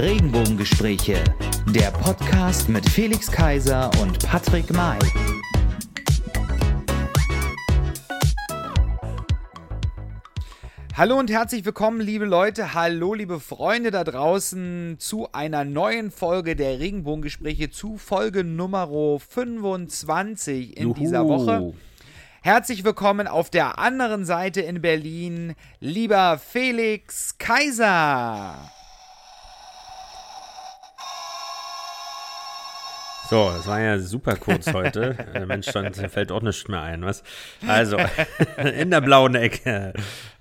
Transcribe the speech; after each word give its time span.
Regenbogengespräche, 0.00 1.22
der 1.74 1.90
Podcast 1.90 2.70
mit 2.70 2.88
Felix 2.88 3.30
Kaiser 3.30 3.90
und 4.00 4.18
Patrick 4.26 4.72
May. 4.72 4.98
Hallo 10.96 11.18
und 11.18 11.30
herzlich 11.30 11.66
willkommen, 11.66 12.00
liebe 12.00 12.24
Leute, 12.24 12.72
hallo, 12.72 13.12
liebe 13.12 13.40
Freunde 13.40 13.90
da 13.90 14.02
draußen, 14.02 14.96
zu 14.98 15.30
einer 15.32 15.66
neuen 15.66 16.10
Folge 16.10 16.56
der 16.56 16.80
Regenbogengespräche, 16.80 17.68
zu 17.68 17.98
Folge 17.98 18.42
Nummer 18.42 18.88
25 19.18 20.78
in 20.78 20.82
Juhu. 20.82 20.94
dieser 20.94 21.28
Woche. 21.28 21.74
Herzlich 22.40 22.84
willkommen 22.84 23.26
auf 23.26 23.50
der 23.50 23.78
anderen 23.78 24.24
Seite 24.24 24.62
in 24.62 24.80
Berlin, 24.80 25.54
lieber 25.78 26.38
Felix 26.38 27.36
Kaiser. 27.36 28.70
So, 33.30 33.48
das 33.48 33.64
war 33.68 33.80
ja 33.80 33.96
super 34.00 34.34
kurz 34.34 34.72
heute. 34.72 35.14
Der 35.34 35.46
Mensch 35.46 35.68
stand, 35.68 35.94
fällt 35.96 36.32
auch 36.32 36.42
nichts 36.42 36.66
mehr 36.66 36.82
ein, 36.82 37.04
was? 37.04 37.22
Also, 37.64 37.96
in 38.76 38.90
der 38.90 39.00
blauen 39.00 39.36
Ecke, 39.36 39.92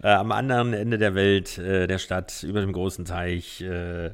äh, 0.01 0.07
am 0.07 0.31
anderen 0.31 0.73
Ende 0.73 0.97
der 0.97 1.13
Welt, 1.13 1.59
äh, 1.59 1.85
der 1.85 1.99
Stadt, 1.99 2.41
über 2.41 2.61
dem 2.61 2.73
großen 2.73 3.05
Teich, 3.05 3.61
äh, 3.61 4.07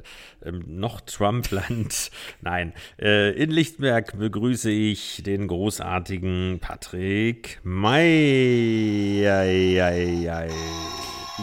im 0.44 0.78
noch 0.78 1.00
Trumpland. 1.00 2.10
Nein, 2.42 2.74
äh, 3.00 3.30
in 3.30 3.50
Lichtenberg 3.50 4.18
begrüße 4.18 4.70
ich 4.70 5.22
den 5.24 5.48
großartigen 5.48 6.58
Patrick 6.60 7.60
May. 7.62 9.26
Ei, 9.26 9.82
ei, 9.82 10.30
ei. 10.30 10.50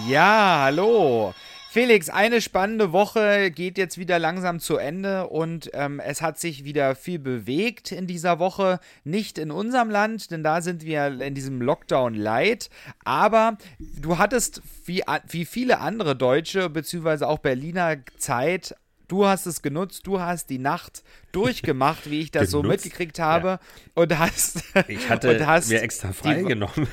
Ja, 0.07 0.65
hallo. 0.65 1.33
Felix, 1.73 2.11
eine 2.11 2.39
spannende 2.39 2.91
Woche 2.91 3.49
geht 3.49 3.79
jetzt 3.79 3.97
wieder 3.97 4.19
langsam 4.19 4.59
zu 4.59 4.77
Ende 4.77 5.25
und 5.25 5.71
ähm, 5.73 5.99
es 5.99 6.21
hat 6.21 6.39
sich 6.39 6.65
wieder 6.65 6.93
viel 6.93 7.17
bewegt 7.17 7.91
in 7.91 8.05
dieser 8.05 8.37
Woche. 8.37 8.79
Nicht 9.03 9.39
in 9.39 9.49
unserem 9.49 9.89
Land, 9.89 10.29
denn 10.29 10.43
da 10.43 10.61
sind 10.61 10.85
wir 10.85 11.19
in 11.19 11.33
diesem 11.33 11.63
Lockdown 11.63 12.13
light. 12.13 12.69
Aber 13.05 13.57
du 13.79 14.19
hattest 14.19 14.61
wie, 14.85 15.01
wie 15.27 15.45
viele 15.45 15.79
andere 15.79 16.15
Deutsche 16.15 16.69
bzw. 16.69 17.25
auch 17.25 17.39
Berliner 17.39 17.97
Zeit. 18.19 18.75
Du 19.13 19.27
hast 19.27 19.45
es 19.45 19.61
genutzt, 19.61 20.07
du 20.07 20.19
hast 20.19 20.49
die 20.49 20.57
Nacht 20.57 21.03
durchgemacht, 21.33 22.09
wie 22.09 22.21
ich 22.21 22.31
das 22.31 22.49
so 22.49 22.63
Genutzt? 22.63 22.83
mitgekriegt 22.85 23.19
habe, 23.19 23.47
Ja. 23.47 23.59
und 23.93 24.17
hast, 24.17 24.63
Ich 24.87 25.07
hatte 25.07 25.29
und 25.39 25.45
hast 25.45 25.69
mir 25.69 25.83
extra 25.83 26.13
freigenommen. 26.13 26.87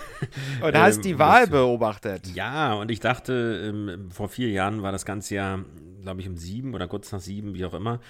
und 0.62 0.74
hast 0.76 0.96
Ähm, 0.96 1.02
die 1.02 1.18
Wahl 1.18 1.46
beobachtet. 1.46 2.26
Ja, 2.34 2.74
und 2.74 2.90
ich 2.90 3.00
dachte, 3.00 3.72
ähm, 3.72 4.10
vor 4.10 4.28
vier 4.28 4.50
Jahren 4.50 4.82
war 4.82 4.92
das 4.92 5.06
ganze 5.06 5.34
Jahr, 5.36 5.64
glaube 6.02 6.20
ich, 6.20 6.28
um 6.28 6.36
sieben 6.36 6.74
oder 6.74 6.88
kurz 6.88 7.10
nach 7.10 7.20
sieben, 7.20 7.54
wie 7.54 7.64
auch 7.64 7.72
immer, 7.72 8.00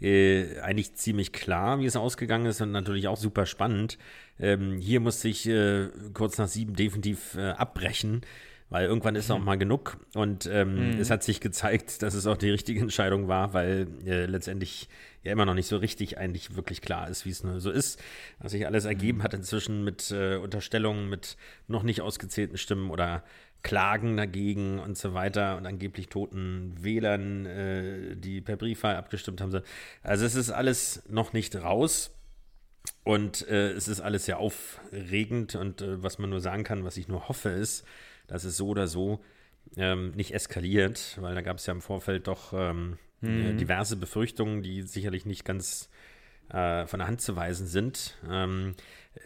äh, 0.00 0.60
eigentlich 0.60 0.94
ziemlich 0.94 1.32
klar, 1.34 1.78
wie 1.78 1.84
es 1.84 1.94
ausgegangen 1.96 2.46
ist 2.46 2.62
und 2.62 2.70
natürlich 2.72 3.06
auch 3.06 3.18
super 3.18 3.44
spannend. 3.44 3.98
Ähm, 4.40 4.78
hier 4.78 5.00
musste 5.00 5.28
ich 5.28 5.46
äh, 5.46 5.88
kurz 6.14 6.38
nach 6.38 6.48
sieben 6.48 6.72
definitiv 6.74 7.34
äh, 7.36 7.50
abbrechen. 7.50 8.22
Weil 8.70 8.86
irgendwann 8.86 9.16
ist 9.16 9.30
auch 9.30 9.38
mal 9.38 9.56
genug 9.56 9.96
und 10.14 10.44
ähm, 10.44 10.98
es 11.00 11.08
hat 11.08 11.22
sich 11.22 11.40
gezeigt, 11.40 12.02
dass 12.02 12.12
es 12.12 12.26
auch 12.26 12.36
die 12.36 12.50
richtige 12.50 12.80
Entscheidung 12.80 13.26
war, 13.26 13.54
weil 13.54 13.88
äh, 14.04 14.26
letztendlich 14.26 14.90
ja 15.22 15.32
immer 15.32 15.46
noch 15.46 15.54
nicht 15.54 15.68
so 15.68 15.78
richtig 15.78 16.18
eigentlich 16.18 16.54
wirklich 16.54 16.82
klar 16.82 17.08
ist, 17.08 17.24
wie 17.24 17.30
es 17.30 17.42
nur 17.42 17.60
so 17.60 17.70
ist. 17.70 17.98
Was 18.40 18.52
sich 18.52 18.66
alles 18.66 18.84
ergeben 18.84 19.22
hat 19.22 19.32
inzwischen 19.32 19.84
mit 19.84 20.10
äh, 20.10 20.36
Unterstellungen, 20.36 21.08
mit 21.08 21.38
noch 21.66 21.82
nicht 21.82 22.02
ausgezählten 22.02 22.58
Stimmen 22.58 22.90
oder 22.90 23.24
Klagen 23.62 24.16
dagegen 24.16 24.78
und 24.78 24.98
so 24.98 25.14
weiter 25.14 25.56
und 25.56 25.66
angeblich 25.66 26.08
toten 26.08 26.76
Wählern, 26.78 27.46
äh, 27.46 28.16
die 28.16 28.42
per 28.42 28.56
Briefwahl 28.56 28.96
abgestimmt 28.96 29.40
haben. 29.40 29.62
Also 30.02 30.24
es 30.26 30.34
ist 30.34 30.50
alles 30.50 31.02
noch 31.08 31.32
nicht 31.32 31.56
raus. 31.56 32.14
Und 33.04 33.46
äh, 33.48 33.72
es 33.72 33.88
ist 33.88 34.00
alles 34.00 34.26
sehr 34.26 34.38
aufregend 34.38 35.54
und 35.54 35.82
äh, 35.82 36.02
was 36.02 36.18
man 36.18 36.30
nur 36.30 36.40
sagen 36.40 36.64
kann, 36.64 36.84
was 36.84 36.96
ich 36.96 37.08
nur 37.08 37.28
hoffe, 37.28 37.50
ist, 37.50 37.84
dass 38.28 38.44
es 38.44 38.56
so 38.56 38.68
oder 38.68 38.86
so 38.86 39.20
ähm, 39.76 40.12
nicht 40.12 40.32
eskaliert, 40.32 41.18
weil 41.20 41.34
da 41.34 41.42
gab 41.42 41.56
es 41.58 41.66
ja 41.66 41.72
im 41.72 41.82
Vorfeld 41.82 42.28
doch 42.28 42.52
ähm, 42.52 42.98
äh, 43.22 43.54
diverse 43.54 43.96
Befürchtungen, 43.96 44.62
die 44.62 44.82
sicherlich 44.82 45.26
nicht 45.26 45.44
ganz 45.44 45.90
äh, 46.50 46.86
von 46.86 47.00
der 47.00 47.08
Hand 47.08 47.20
zu 47.20 47.36
weisen 47.36 47.66
sind. 47.66 48.16
Ähm, 48.28 48.74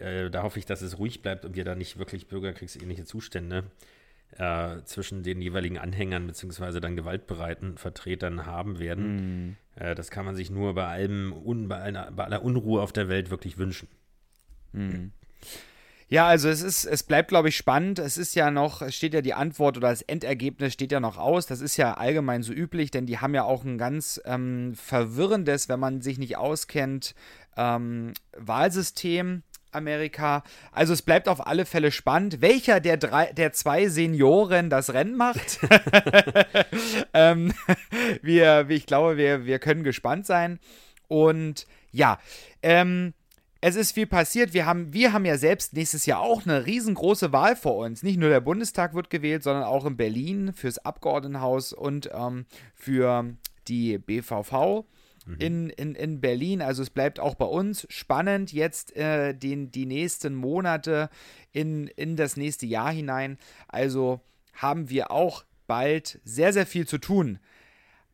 äh, 0.00 0.30
da 0.30 0.42
hoffe 0.42 0.58
ich, 0.58 0.66
dass 0.66 0.82
es 0.82 0.98
ruhig 0.98 1.22
bleibt 1.22 1.44
und 1.44 1.54
wir 1.54 1.64
da 1.64 1.74
nicht 1.74 1.98
wirklich 1.98 2.26
bürgerkriegsähnliche 2.26 3.04
Zustände 3.04 3.64
äh, 4.38 4.82
zwischen 4.84 5.22
den 5.22 5.42
jeweiligen 5.42 5.78
Anhängern 5.78 6.26
beziehungsweise 6.26 6.80
dann 6.80 6.96
gewaltbereiten 6.96 7.76
Vertretern 7.76 8.46
haben 8.46 8.78
werden. 8.78 9.56
Äh, 9.76 9.94
das 9.94 10.10
kann 10.10 10.24
man 10.24 10.34
sich 10.34 10.50
nur 10.50 10.74
bei 10.74 10.86
allem 10.86 11.32
Un 11.32 11.68
bei, 11.68 11.78
aller, 11.78 12.10
bei 12.12 12.24
aller 12.24 12.42
Unruhe 12.42 12.80
auf 12.80 12.92
der 12.92 13.08
Welt 13.08 13.30
wirklich 13.30 13.58
wünschen. 13.58 13.88
Ja, 16.12 16.26
also 16.26 16.50
es 16.50 16.60
ist, 16.60 16.84
es 16.84 17.04
bleibt, 17.04 17.28
glaube 17.28 17.48
ich, 17.48 17.56
spannend. 17.56 17.98
Es 17.98 18.18
ist 18.18 18.34
ja 18.34 18.50
noch, 18.50 18.82
es 18.82 18.94
steht 18.94 19.14
ja 19.14 19.22
die 19.22 19.32
Antwort 19.32 19.78
oder 19.78 19.88
das 19.88 20.02
Endergebnis 20.02 20.74
steht 20.74 20.92
ja 20.92 21.00
noch 21.00 21.16
aus. 21.16 21.46
Das 21.46 21.62
ist 21.62 21.78
ja 21.78 21.94
allgemein 21.94 22.42
so 22.42 22.52
üblich, 22.52 22.90
denn 22.90 23.06
die 23.06 23.16
haben 23.16 23.34
ja 23.34 23.44
auch 23.44 23.64
ein 23.64 23.78
ganz 23.78 24.20
ähm, 24.26 24.74
verwirrendes, 24.74 25.70
wenn 25.70 25.80
man 25.80 26.02
sich 26.02 26.18
nicht 26.18 26.36
auskennt, 26.36 27.14
ähm, 27.56 28.12
Wahlsystem. 28.36 29.42
Amerika. 29.70 30.42
Also 30.70 30.92
es 30.92 31.00
bleibt 31.00 31.28
auf 31.28 31.46
alle 31.46 31.64
Fälle 31.64 31.90
spannend, 31.90 32.42
welcher 32.42 32.78
der 32.78 32.98
drei, 32.98 33.32
der 33.32 33.54
zwei 33.54 33.88
Senioren 33.88 34.68
das 34.68 34.92
Rennen 34.92 35.16
macht. 35.16 35.60
ähm, 37.14 37.54
wir, 38.20 38.66
ich 38.68 38.84
glaube, 38.84 39.16
wir, 39.16 39.46
wir 39.46 39.58
können 39.60 39.82
gespannt 39.82 40.26
sein. 40.26 40.58
Und 41.08 41.66
ja, 41.90 42.18
ähm, 42.62 43.14
es 43.64 43.76
ist 43.76 43.92
viel 43.92 44.08
passiert. 44.08 44.54
Wir 44.54 44.66
haben, 44.66 44.92
wir 44.92 45.12
haben 45.12 45.24
ja 45.24 45.38
selbst 45.38 45.72
nächstes 45.72 46.04
Jahr 46.04 46.20
auch 46.20 46.44
eine 46.44 46.66
riesengroße 46.66 47.32
Wahl 47.32 47.54
vor 47.54 47.76
uns. 47.76 48.02
Nicht 48.02 48.18
nur 48.18 48.28
der 48.28 48.40
Bundestag 48.40 48.92
wird 48.92 49.08
gewählt, 49.08 49.44
sondern 49.44 49.62
auch 49.62 49.86
in 49.86 49.96
Berlin 49.96 50.52
fürs 50.52 50.78
Abgeordnetenhaus 50.78 51.72
und 51.72 52.10
ähm, 52.12 52.44
für 52.74 53.24
die 53.68 53.98
BVV. 53.98 54.84
In, 55.38 55.70
in, 55.70 55.94
in 55.94 56.20
Berlin, 56.20 56.60
also 56.60 56.82
es 56.82 56.90
bleibt 56.90 57.20
auch 57.20 57.36
bei 57.36 57.44
uns 57.44 57.86
spannend 57.88 58.52
jetzt 58.52 58.96
äh, 58.96 59.32
den, 59.32 59.70
die 59.70 59.86
nächsten 59.86 60.34
Monate 60.34 61.08
in, 61.52 61.86
in 61.86 62.16
das 62.16 62.36
nächste 62.36 62.66
Jahr 62.66 62.90
hinein. 62.90 63.38
Also 63.68 64.20
haben 64.54 64.90
wir 64.90 65.12
auch 65.12 65.44
bald 65.68 66.20
sehr, 66.24 66.52
sehr 66.52 66.66
viel 66.66 66.88
zu 66.88 66.98
tun. 66.98 67.38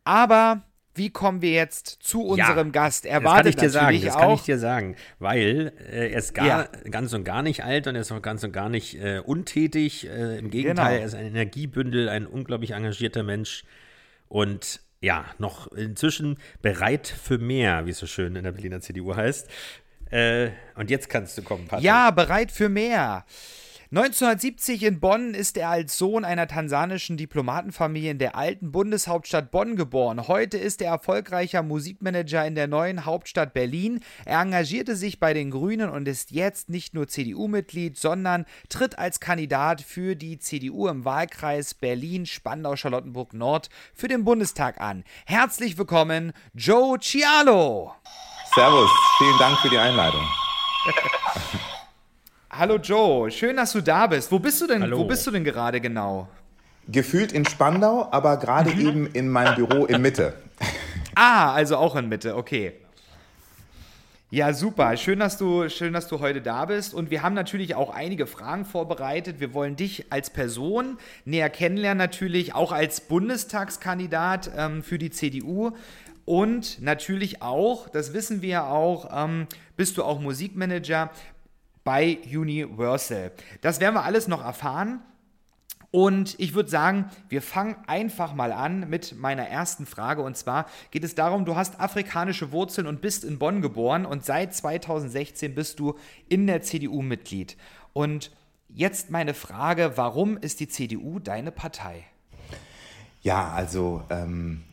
Aber 0.03 0.61
wie 0.95 1.09
kommen 1.11 1.41
wir 1.41 1.51
jetzt 1.51 1.87
zu 1.87 2.23
unserem 2.23 2.71
Gast? 2.71 3.05
Er 3.05 3.21
das 3.21 3.33
kann 3.33 3.47
ich 3.47 3.55
dir 3.55 3.69
sagen, 3.69 4.01
das 4.01 4.15
auch. 4.15 4.19
kann 4.19 4.31
ich 4.33 4.41
dir 4.41 4.57
sagen, 4.59 4.95
weil 5.19 5.71
äh, 5.91 6.11
er 6.11 6.17
ist 6.17 6.33
gar, 6.33 6.47
Ja. 6.47 6.63
ganz 6.89 7.13
und 7.13 7.23
gar 7.23 7.41
nicht 7.41 7.63
alt 7.63 7.87
und 7.87 7.95
er 7.95 8.01
ist 8.01 8.11
auch 8.11 8.21
ganz 8.21 8.43
und 8.43 8.51
gar 8.51 8.69
nicht 8.69 8.95
äh, 9.01 9.19
untätig. 9.19 10.07
Äh, 10.09 10.37
Im 10.39 10.49
Gegenteil, 10.49 10.89
Genau. 10.89 10.99
er 11.01 11.05
ist 11.05 11.13
ein 11.15 11.25
Energiebündel, 11.27 12.09
ein 12.09 12.25
unglaublich 12.25 12.71
engagierter 12.71 13.23
Mensch 13.23 13.63
und 14.27 14.81
ja, 15.01 15.25
noch 15.37 15.71
inzwischen 15.71 16.37
bereit 16.61 17.07
für 17.07 17.37
mehr, 17.37 17.85
wie 17.85 17.91
es 17.91 17.99
so 17.99 18.07
schön 18.07 18.35
in 18.35 18.43
der 18.43 18.51
Berliner 18.51 18.81
CDU 18.81 19.15
heißt. 19.15 19.47
Äh, 20.11 20.49
und 20.75 20.89
jetzt 20.89 21.09
kannst 21.09 21.37
du 21.37 21.41
kommen, 21.43 21.67
Patrick. 21.67 21.85
Ja, 21.85 22.11
bereit 22.11 22.51
für 22.51 22.67
mehr. 22.67 23.25
1970 23.91 24.83
in 24.83 24.99
Bonn 24.99 25.33
ist 25.33 25.57
er 25.57 25.69
als 25.69 25.97
Sohn 25.97 26.23
einer 26.23 26.45
tansanischen 26.45 27.17
Diplomatenfamilie 27.17 28.11
in 28.11 28.19
der 28.19 28.35
alten 28.35 28.71
Bundeshauptstadt 28.71 29.49
Bonn 29.49 29.75
geboren. 29.75 30.27
Heute 30.27 30.59
ist 30.59 30.83
er 30.83 30.91
erfolgreicher 30.91 31.63
Musikmanager 31.63 32.45
in 32.45 32.53
der 32.53 32.67
neuen 32.67 33.05
Hauptstadt 33.05 33.51
Berlin. 33.55 34.01
Er 34.25 34.41
engagierte 34.41 34.95
sich 34.95 35.19
bei 35.19 35.33
den 35.33 35.49
Grünen 35.49 35.89
und 35.89 36.07
ist 36.07 36.29
jetzt 36.29 36.69
nicht 36.69 36.93
nur 36.93 37.07
CDU-Mitglied, 37.07 37.97
sondern 37.97 38.45
tritt 38.69 38.99
als 38.99 39.19
Kandidat 39.19 39.81
für 39.81 40.15
die 40.15 40.37
CDU 40.37 40.87
im 40.87 41.03
Wahlkreis 41.03 41.73
Berlin-Spandau-Charlottenburg-Nord 41.73 43.71
für 43.95 44.07
den 44.07 44.23
Bundestag 44.23 44.79
an. 44.79 45.03
Herzlich 45.25 45.79
willkommen, 45.79 46.33
Joe 46.53 46.99
Cialo. 46.99 47.95
Servus, 48.53 48.91
vielen 49.17 49.39
Dank 49.39 49.57
für 49.57 49.69
die 49.69 49.79
Einladung. 49.79 50.27
Hallo 52.59 52.75
Joe, 52.75 53.31
schön, 53.31 53.55
dass 53.55 53.71
du 53.71 53.79
da 53.79 54.05
bist. 54.07 54.33
Wo 54.33 54.37
bist 54.37 54.59
du 54.59 54.67
denn? 54.67 54.81
Hallo. 54.81 54.97
Wo 54.97 55.05
bist 55.05 55.25
du 55.25 55.31
denn 55.31 55.45
gerade 55.45 55.79
genau? 55.79 56.27
Gefühlt 56.89 57.31
in 57.31 57.45
Spandau, 57.45 58.09
aber 58.11 58.35
gerade 58.35 58.71
eben 58.71 59.07
in 59.13 59.29
meinem 59.29 59.55
Büro 59.55 59.85
in 59.85 60.01
Mitte. 60.01 60.33
Ah, 61.15 61.53
also 61.53 61.75
auch 61.75 61.95
in 61.97 62.07
Mitte, 62.07 62.35
okay. 62.37 62.73
Ja, 64.29 64.53
super. 64.53 64.95
Schön, 64.95 65.19
dass 65.19 65.37
du, 65.37 65.67
schön, 65.67 65.91
dass 65.91 66.07
du 66.07 66.19
heute 66.19 66.41
da 66.41 66.65
bist. 66.65 66.93
Und 66.93 67.11
wir 67.11 67.23
haben 67.23 67.33
natürlich 67.33 67.75
auch 67.75 67.93
einige 67.93 68.25
Fragen 68.25 68.63
vorbereitet. 68.63 69.39
Wir 69.39 69.53
wollen 69.53 69.75
dich 69.75 70.13
als 70.13 70.29
Person 70.29 70.97
näher 71.25 71.49
kennenlernen, 71.49 71.97
natürlich 71.97 72.55
auch 72.55 72.71
als 72.71 73.01
Bundestagskandidat 73.01 74.51
ähm, 74.55 74.81
für 74.83 74.97
die 74.97 75.09
CDU. 75.09 75.71
Und 76.23 76.81
natürlich 76.81 77.41
auch, 77.41 77.89
das 77.89 78.13
wissen 78.13 78.41
wir 78.41 78.49
ja 78.49 78.69
auch, 78.69 79.09
ähm, 79.11 79.47
bist 79.75 79.97
du 79.97 80.03
auch 80.03 80.21
Musikmanager 80.21 81.09
bei 81.83 82.19
Universal. 82.25 83.31
Das 83.61 83.79
werden 83.79 83.95
wir 83.95 84.03
alles 84.03 84.27
noch 84.27 84.43
erfahren. 84.43 85.01
Und 85.91 86.35
ich 86.39 86.53
würde 86.53 86.69
sagen, 86.69 87.09
wir 87.29 87.41
fangen 87.41 87.75
einfach 87.87 88.33
mal 88.33 88.51
an 88.51 88.89
mit 88.89 89.17
meiner 89.17 89.47
ersten 89.47 89.87
Frage. 89.87 90.21
Und 90.21 90.37
zwar 90.37 90.67
geht 90.91 91.03
es 91.03 91.15
darum, 91.15 91.45
du 91.45 91.55
hast 91.55 91.79
afrikanische 91.79 92.51
Wurzeln 92.51 92.85
und 92.85 93.01
bist 93.01 93.23
in 93.23 93.39
Bonn 93.39 93.61
geboren 93.61 94.05
und 94.05 94.23
seit 94.23 94.53
2016 94.53 95.55
bist 95.55 95.79
du 95.79 95.97
in 96.27 96.45
der 96.45 96.61
CDU 96.61 97.01
Mitglied. 97.01 97.57
Und 97.93 98.31
jetzt 98.69 99.09
meine 99.09 99.33
Frage, 99.33 99.93
warum 99.95 100.37
ist 100.37 100.59
die 100.59 100.67
CDU 100.67 101.17
deine 101.17 101.51
Partei? 101.51 102.05
Ja, 103.21 103.51
also 103.51 104.03
ähm, 104.11 104.63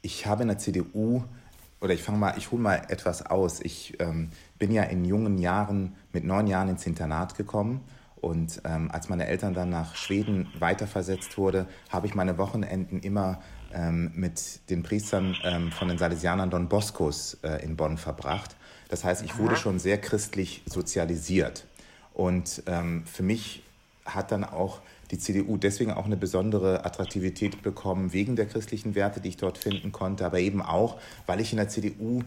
ich 0.00 0.26
habe 0.26 0.42
in 0.42 0.48
der 0.48 0.58
CDU, 0.58 1.22
oder 1.80 1.92
ich 1.92 2.02
fange 2.02 2.18
mal, 2.18 2.34
ich 2.38 2.50
hole 2.50 2.62
mal 2.62 2.86
etwas 2.88 3.26
aus. 3.26 3.60
Ich 3.60 4.00
ähm, 4.00 4.30
bin 4.62 4.70
ja 4.70 4.84
in 4.84 5.04
jungen 5.04 5.38
Jahren, 5.38 5.96
mit 6.12 6.22
neun 6.22 6.46
Jahren 6.46 6.68
ins 6.68 6.86
Internat 6.86 7.34
gekommen 7.34 7.80
und 8.20 8.62
ähm, 8.64 8.92
als 8.92 9.08
meine 9.08 9.26
Eltern 9.26 9.54
dann 9.54 9.70
nach 9.70 9.96
Schweden 9.96 10.46
weiterversetzt 10.60 11.36
wurde, 11.36 11.66
habe 11.88 12.06
ich 12.06 12.14
meine 12.14 12.38
Wochenenden 12.38 13.00
immer 13.00 13.42
ähm, 13.74 14.12
mit 14.14 14.70
den 14.70 14.84
Priestern 14.84 15.36
ähm, 15.42 15.72
von 15.72 15.88
den 15.88 15.98
Salesianern 15.98 16.48
Don 16.48 16.68
Boscos 16.68 17.38
äh, 17.42 17.64
in 17.64 17.74
Bonn 17.74 17.98
verbracht. 17.98 18.54
Das 18.88 19.02
heißt, 19.02 19.24
ich 19.24 19.36
wurde 19.36 19.56
schon 19.56 19.80
sehr 19.80 20.00
christlich 20.00 20.62
sozialisiert. 20.66 21.66
Und 22.14 22.62
ähm, 22.66 23.04
für 23.04 23.24
mich 23.24 23.64
hat 24.04 24.30
dann 24.30 24.44
auch 24.44 24.78
die 25.10 25.18
CDU 25.18 25.56
deswegen 25.56 25.90
auch 25.90 26.06
eine 26.06 26.16
besondere 26.16 26.84
Attraktivität 26.84 27.62
bekommen, 27.64 28.12
wegen 28.12 28.36
der 28.36 28.46
christlichen 28.46 28.94
Werte, 28.94 29.20
die 29.20 29.30
ich 29.30 29.38
dort 29.38 29.58
finden 29.58 29.90
konnte, 29.90 30.24
aber 30.24 30.38
eben 30.38 30.62
auch, 30.62 31.00
weil 31.26 31.40
ich 31.40 31.50
in 31.50 31.56
der 31.56 31.68
CDU 31.68 32.22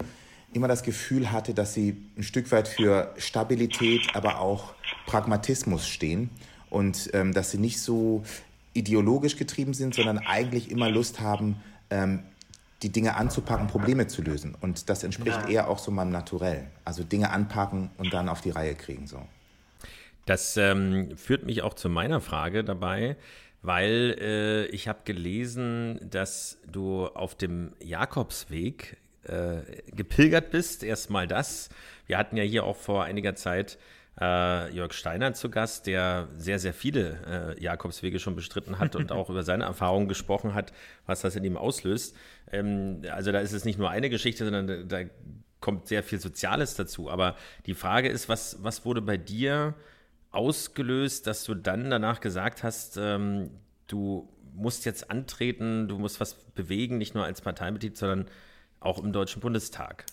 immer 0.55 0.67
das 0.67 0.83
Gefühl 0.83 1.31
hatte, 1.31 1.53
dass 1.53 1.73
sie 1.73 1.97
ein 2.17 2.23
Stück 2.23 2.51
weit 2.51 2.67
für 2.67 3.13
Stabilität, 3.17 4.07
aber 4.13 4.39
auch 4.39 4.73
Pragmatismus 5.05 5.87
stehen 5.87 6.29
und 6.69 7.09
ähm, 7.13 7.33
dass 7.33 7.51
sie 7.51 7.57
nicht 7.57 7.81
so 7.81 8.23
ideologisch 8.73 9.37
getrieben 9.37 9.73
sind, 9.73 9.95
sondern 9.95 10.19
eigentlich 10.19 10.71
immer 10.71 10.89
Lust 10.89 11.19
haben, 11.19 11.61
ähm, 11.89 12.23
die 12.81 12.91
Dinge 12.91 13.15
anzupacken, 13.15 13.67
Probleme 13.67 14.07
zu 14.07 14.21
lösen. 14.21 14.55
Und 14.59 14.89
das 14.89 15.03
entspricht 15.03 15.39
ja. 15.43 15.47
eher 15.47 15.69
auch 15.69 15.79
so 15.79 15.91
meinem 15.91 16.11
Naturell. 16.11 16.67
Also 16.83 17.03
Dinge 17.03 17.31
anpacken 17.31 17.89
und 17.97 18.13
dann 18.13 18.29
auf 18.29 18.41
die 18.41 18.49
Reihe 18.51 18.75
kriegen. 18.75 19.07
So. 19.07 19.21
Das 20.25 20.57
ähm, 20.57 21.17
führt 21.17 21.45
mich 21.45 21.61
auch 21.61 21.73
zu 21.73 21.89
meiner 21.89 22.19
Frage 22.19 22.63
dabei, 22.63 23.15
weil 23.61 24.17
äh, 24.19 24.65
ich 24.67 24.87
habe 24.87 24.99
gelesen, 25.05 25.99
dass 26.09 26.57
du 26.69 27.07
auf 27.07 27.35
dem 27.35 27.71
Jakobsweg 27.81 28.97
äh, 29.29 29.81
gepilgert 29.91 30.51
bist. 30.51 30.83
Erstmal 30.83 31.27
das. 31.27 31.69
Wir 32.07 32.17
hatten 32.17 32.37
ja 32.37 32.43
hier 32.43 32.63
auch 32.63 32.77
vor 32.77 33.03
einiger 33.03 33.35
Zeit 33.35 33.77
äh, 34.19 34.73
Jörg 34.73 34.93
Steiner 34.93 35.33
zu 35.33 35.49
Gast, 35.49 35.87
der 35.87 36.29
sehr, 36.37 36.59
sehr 36.59 36.73
viele 36.73 37.55
äh, 37.57 37.61
Jakobswege 37.63 38.19
schon 38.19 38.35
bestritten 38.35 38.79
hat 38.79 38.95
und 38.95 39.11
auch 39.11 39.29
über 39.29 39.43
seine 39.43 39.65
Erfahrungen 39.65 40.07
gesprochen 40.07 40.53
hat, 40.53 40.71
was 41.05 41.21
das 41.21 41.35
in 41.35 41.43
ihm 41.43 41.57
auslöst. 41.57 42.15
Ähm, 42.51 43.01
also 43.11 43.31
da 43.31 43.39
ist 43.39 43.51
es 43.51 43.65
nicht 43.65 43.77
nur 43.77 43.89
eine 43.89 44.09
Geschichte, 44.09 44.45
sondern 44.45 44.67
da, 44.87 45.03
da, 45.03 45.09
kommt 45.61 45.87
sehr 45.87 46.03
viel 46.03 46.19
Soziales 46.19 46.75
dazu. 46.75 47.09
Aber 47.09 47.35
die 47.65 47.73
Frage 47.73 48.07
ist, 48.07 48.29
was, 48.29 48.57
was 48.61 48.85
wurde 48.85 49.01
bei 49.01 49.17
dir 49.17 49.73
ausgelöst, 50.29 51.25
dass 51.25 51.43
du 51.43 51.55
dann 51.55 51.89
danach 51.89 52.19
gesagt 52.19 52.61
hast, 52.61 52.97
ähm, 52.97 53.49
du 53.87 54.29
musst 54.53 54.85
jetzt 54.85 55.09
antreten, 55.09 55.87
du 55.87 55.97
musst 55.97 56.19
was 56.19 56.35
bewegen, 56.35 56.99
nicht 56.99 57.15
nur 57.15 57.23
als 57.25 57.41
Parteimitglied, 57.41 57.97
sondern 57.97 58.27
auch 58.85 59.03
im 59.03 59.11
Deutschen 59.11 59.41
Bundestag? 59.41 60.05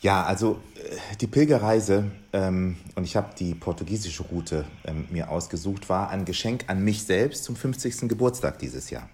Ja, 0.00 0.24
also 0.24 0.60
äh, 0.76 1.16
die 1.20 1.28
Pilgerreise, 1.28 2.10
ähm, 2.32 2.76
und 2.96 3.04
ich 3.04 3.16
habe 3.16 3.34
die 3.38 3.54
portugiesische 3.54 4.24
Route 4.24 4.64
ähm, 4.84 5.06
mir 5.10 5.30
ausgesucht, 5.30 5.88
war 5.88 6.10
ein 6.10 6.24
Geschenk 6.24 6.64
an 6.66 6.82
mich 6.82 7.04
selbst 7.04 7.44
zum 7.44 7.54
50. 7.54 8.08
Geburtstag 8.08 8.58
dieses 8.58 8.90
Jahr. 8.90 9.08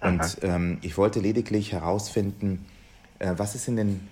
Und 0.00 0.38
ähm, 0.42 0.78
ich 0.82 0.96
wollte 0.98 1.20
lediglich 1.20 1.72
herausfinden, 1.72 2.66
äh, 3.18 3.34
was 3.36 3.54
ist 3.54 3.68
in 3.68 3.76
den, 3.76 4.08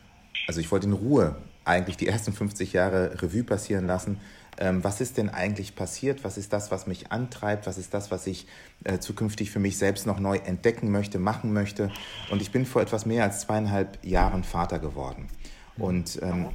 also 0.46 0.60
ich 0.60 0.70
wollte 0.70 0.86
in 0.86 0.92
Ruhe 0.92 1.34
eigentlich 1.64 1.96
die 1.96 2.06
ersten 2.06 2.32
50 2.32 2.72
Jahre 2.72 3.20
Revue 3.22 3.42
passieren 3.42 3.86
lassen. 3.86 4.20
Ähm, 4.58 4.84
was 4.84 5.00
ist 5.00 5.16
denn 5.16 5.28
eigentlich 5.28 5.74
passiert? 5.74 6.24
Was 6.24 6.36
ist 6.36 6.52
das, 6.52 6.70
was 6.70 6.86
mich 6.86 7.12
antreibt? 7.12 7.66
Was 7.66 7.78
ist 7.78 7.94
das, 7.94 8.10
was 8.10 8.26
ich 8.26 8.46
äh, 8.84 8.98
zukünftig 8.98 9.50
für 9.50 9.58
mich 9.58 9.78
selbst 9.78 10.06
noch 10.06 10.18
neu 10.18 10.36
entdecken 10.36 10.90
möchte, 10.90 11.18
machen 11.18 11.52
möchte? 11.52 11.90
Und 12.30 12.42
ich 12.42 12.50
bin 12.50 12.66
vor 12.66 12.82
etwas 12.82 13.06
mehr 13.06 13.24
als 13.24 13.40
zweieinhalb 13.40 14.04
Jahren 14.04 14.44
Vater 14.44 14.78
geworden. 14.78 15.28
Und 15.78 16.20
ähm, 16.22 16.48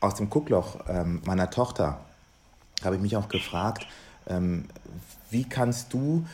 aus 0.00 0.14
dem 0.14 0.30
Guckloch 0.30 0.80
ähm, 0.88 1.20
meiner 1.24 1.50
Tochter 1.50 2.00
habe 2.82 2.96
ich 2.96 3.02
mich 3.02 3.16
auch 3.16 3.28
gefragt, 3.28 3.86
ähm, 4.26 4.66
wie 5.30 5.44
kannst 5.44 5.92
du 5.92 6.26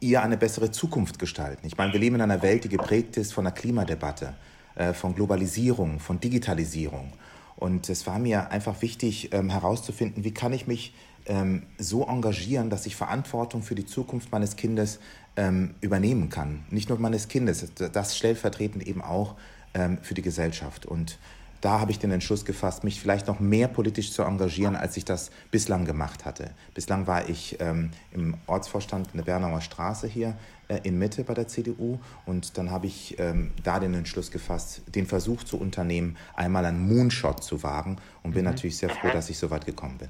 ihr 0.00 0.22
eine 0.22 0.36
bessere 0.36 0.70
Zukunft 0.70 1.18
gestalten? 1.18 1.66
Ich 1.66 1.76
meine, 1.76 1.92
wir 1.92 2.00
leben 2.00 2.16
in 2.16 2.22
einer 2.22 2.42
Welt, 2.42 2.64
die 2.64 2.68
geprägt 2.68 3.16
ist 3.16 3.32
von 3.32 3.44
der 3.44 3.52
Klimadebatte, 3.52 4.34
äh, 4.74 4.92
von 4.92 5.14
Globalisierung, 5.14 6.00
von 6.00 6.20
Digitalisierung. 6.20 7.12
Und 7.56 7.88
es 7.88 8.06
war 8.06 8.18
mir 8.18 8.50
einfach 8.50 8.82
wichtig 8.82 9.32
ähm, 9.32 9.50
herauszufinden, 9.50 10.24
wie 10.24 10.34
kann 10.34 10.52
ich 10.52 10.66
mich 10.66 10.94
ähm, 11.26 11.62
so 11.78 12.06
engagieren, 12.06 12.70
dass 12.70 12.86
ich 12.86 12.96
Verantwortung 12.96 13.62
für 13.62 13.74
die 13.74 13.86
Zukunft 13.86 14.30
meines 14.30 14.56
Kindes 14.56 15.00
ähm, 15.36 15.74
übernehmen 15.80 16.28
kann. 16.28 16.64
Nicht 16.70 16.88
nur 16.88 16.98
meines 16.98 17.28
Kindes, 17.28 17.66
das 17.74 18.16
stellvertretend 18.16 18.86
eben 18.86 19.02
auch 19.02 19.34
ähm, 19.74 19.98
für 20.02 20.14
die 20.14 20.22
Gesellschaft. 20.22 20.86
Und 20.86 21.18
da 21.66 21.80
habe 21.80 21.90
ich 21.90 21.98
den 21.98 22.12
Entschluss 22.12 22.44
gefasst, 22.44 22.84
mich 22.84 23.00
vielleicht 23.00 23.26
noch 23.26 23.40
mehr 23.40 23.66
politisch 23.66 24.12
zu 24.12 24.22
engagieren, 24.22 24.76
als 24.76 24.96
ich 24.96 25.04
das 25.04 25.32
bislang 25.50 25.84
gemacht 25.84 26.24
hatte. 26.24 26.52
Bislang 26.74 27.08
war 27.08 27.28
ich 27.28 27.56
ähm, 27.58 27.90
im 28.12 28.36
Ortsvorstand 28.46 29.08
in 29.12 29.16
der 29.16 29.24
Bernauer 29.24 29.60
Straße 29.60 30.06
hier 30.06 30.38
äh, 30.68 30.78
in 30.84 30.96
Mitte 30.96 31.24
bei 31.24 31.34
der 31.34 31.48
CDU 31.48 31.98
und 32.24 32.56
dann 32.56 32.70
habe 32.70 32.86
ich 32.86 33.18
ähm, 33.18 33.50
da 33.64 33.80
den 33.80 33.94
Entschluss 33.94 34.30
gefasst, 34.30 34.82
den 34.94 35.06
Versuch 35.08 35.42
zu 35.42 35.58
unternehmen, 35.58 36.16
einmal 36.36 36.64
einen 36.66 36.86
Moonshot 36.86 37.42
zu 37.42 37.64
wagen 37.64 37.96
und 38.22 38.34
bin 38.34 38.44
mhm. 38.44 38.52
natürlich 38.52 38.76
sehr 38.76 38.90
froh, 38.90 39.08
dass 39.12 39.28
ich 39.28 39.36
so 39.36 39.50
weit 39.50 39.66
gekommen 39.66 39.98
bin. 39.98 40.08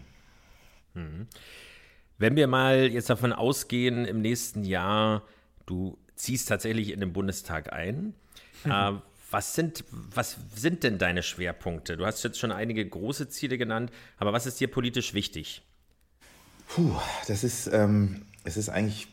Mhm. 0.93 1.27
Wenn 2.19 2.37
wir 2.37 2.49
mal 2.49 2.87
jetzt 2.87 3.09
davon 3.09 3.33
ausgehen, 3.33 4.05
im 4.05 4.21
nächsten 4.21 4.63
Jahr, 4.63 5.23
du 5.65 5.97
ziehst 6.17 6.51
tatsächlich 6.51 6.93
in 6.93 7.01
den 7.01 7.15
Bundestag 7.15 7.73
ein, 7.73 8.13
mhm. 8.63 8.71
äh, 8.71 8.93
was 9.37 9.55
sind, 9.55 9.85
was 9.91 10.39
sind 10.55 10.83
denn 10.83 10.97
deine 10.97 11.23
Schwerpunkte? 11.23 11.99
Du 11.99 12.07
hast 12.07 12.23
jetzt 12.23 12.39
schon 12.39 12.51
einige 12.51 12.89
große 12.89 13.29
Ziele 13.29 13.59
genannt, 13.59 13.93
aber 14.17 14.33
was 14.33 14.47
ist 14.47 14.59
dir 14.61 14.69
politisch 14.69 15.13
wichtig? 15.13 15.61
Puh, 16.69 16.95
das 17.29 17.45
ist, 17.45 17.67
ähm, 17.71 18.23
es 18.45 18.57
ist 18.57 18.71
eigentlich, 18.71 19.09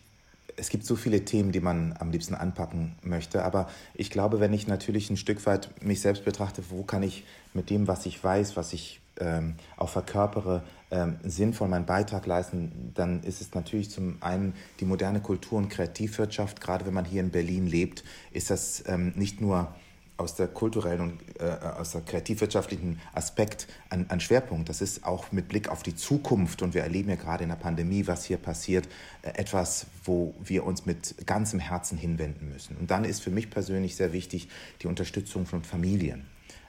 es 0.56 0.70
gibt 0.70 0.86
so 0.86 0.96
viele 0.96 1.26
Themen, 1.26 1.52
die 1.52 1.60
man 1.60 1.94
am 2.00 2.10
liebsten 2.10 2.36
anpacken 2.36 2.96
möchte, 3.02 3.44
aber 3.44 3.70
ich 3.96 4.10
glaube, 4.12 4.40
wenn 4.40 4.54
ich 4.54 4.66
natürlich 4.66 5.10
ein 5.10 5.18
Stück 5.18 5.46
weit 5.46 5.84
mich 5.84 6.00
selbst 6.00 6.24
betrachte, 6.24 6.64
wo 6.70 6.84
kann 6.84 7.04
ich 7.04 7.26
mit 7.54 7.70
dem, 7.70 7.90
was 7.90 8.06
ich 8.06 8.24
weiß, 8.24 8.56
was 8.56 8.72
ich 8.72 9.02
ähm, 9.20 9.56
auch 9.76 9.90
verkörpere, 9.90 10.64
ähm, 10.90 11.18
sinnvoll 11.24 11.68
meinen 11.68 11.86
Beitrag 11.86 12.26
leisten, 12.28 12.94
dann 12.94 13.24
ist 13.24 13.42
es 13.42 13.54
natürlich 13.54 13.90
zum 13.90 14.24
einen 14.24 14.54
die 14.80 14.86
moderne 14.86 15.20
Kultur- 15.20 15.58
und 15.58 15.68
Kreativwirtschaft. 15.68 16.62
Gerade 16.62 16.86
wenn 16.86 16.94
man 16.94 17.04
hier 17.04 17.20
in 17.20 17.30
Berlin 17.30 17.68
lebt, 17.68 18.06
ist 18.32 18.50
das 18.50 18.86
ähm, 18.88 19.12
nicht 19.18 19.42
nur 19.42 19.76
aus 20.18 20.36
der 20.36 20.48
kulturellen 20.48 21.02
und 21.02 21.22
äh, 21.40 21.44
aus 21.44 21.92
der 21.92 22.02
kreativwirtschaftlichen 22.02 23.00
Aspekt 23.14 23.68
ein, 23.90 24.10
ein, 24.10 24.20
Schwerpunkt. 24.20 24.70
Das 24.70 24.82
ist 24.82 25.06
auch 25.06 25.32
mit 25.32 25.48
Blick 25.48 25.70
auf 25.70 25.82
die 25.82 25.96
Zukunft 25.96 26.62
und 26.62 26.74
wir 26.74 26.84
erleben 26.84 27.10
ja 27.10 27.16
gerade 27.16 27.44
in 27.44 27.50
der 27.50 27.56
Pandemie, 27.56 28.06
was 28.06 28.24
hier 28.24 28.38
passiert, 28.38 28.88
äh, 29.24 29.30
etwas, 29.30 29.88
wo 30.04 30.36
wir 30.44 30.66
uns 30.66 30.86
mit 30.86 31.26
ganzem 31.26 31.60
Herzen 31.60 31.98
hinwenden 31.98 32.50
müssen. 32.50 32.78
Und 32.78 32.92
dann 32.92 33.06
ist 33.06 33.22
für 33.22 33.32
mich 33.32 33.50
persönlich 33.50 33.96
sehr 33.96 34.14
wichtig 34.14 34.50
die 34.82 34.88
Unterstützung 34.88 35.46
von 35.46 35.64
Familien. 35.64 36.26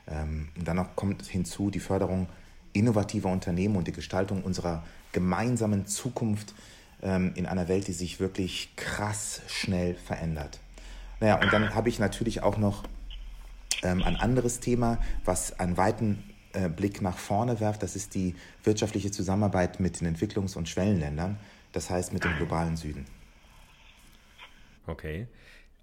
Ähm, 0.06 0.48
und 0.56 0.66
dann 0.66 0.76
noch 0.76 0.96
kommt 0.96 1.26
hinzu 1.26 1.70
die 1.70 1.80
Förderung 1.80 2.28
innovativer 2.72 3.30
Unternehmen 3.30 3.76
und 3.76 3.86
die 3.86 3.92
Gestaltung 3.92 4.42
unserer 4.42 4.84
gemeinsamen 5.12 5.86
Zukunft 5.86 6.54
ähm, 7.02 7.32
in 7.34 7.46
einer 7.46 7.68
Welt, 7.68 7.86
die 7.88 7.92
sich 7.92 8.20
wirklich 8.20 8.70
krass 8.76 9.42
schnell 9.48 9.94
verändert. 9.94 10.60
Naja, 11.20 11.40
und 11.40 11.52
dann 11.52 11.74
habe 11.74 11.88
ich 11.88 11.98
natürlich 11.98 12.42
auch 12.42 12.58
noch 12.58 12.84
ähm, 13.82 14.02
ein 14.02 14.16
anderes 14.16 14.60
Thema, 14.60 14.98
was 15.24 15.58
einen 15.58 15.76
weiten 15.76 16.22
äh, 16.52 16.68
Blick 16.68 17.02
nach 17.02 17.18
vorne 17.18 17.60
werft, 17.60 17.82
das 17.82 17.96
ist 17.96 18.14
die 18.14 18.34
wirtschaftliche 18.62 19.10
Zusammenarbeit 19.10 19.80
mit 19.80 20.00
den 20.00 20.14
Entwicklungs- 20.14 20.56
und 20.56 20.68
Schwellenländern, 20.68 21.38
das 21.72 21.90
heißt 21.90 22.12
mit 22.12 22.24
dem 22.24 22.36
globalen 22.36 22.76
Süden. 22.76 23.06
Okay. 24.86 25.26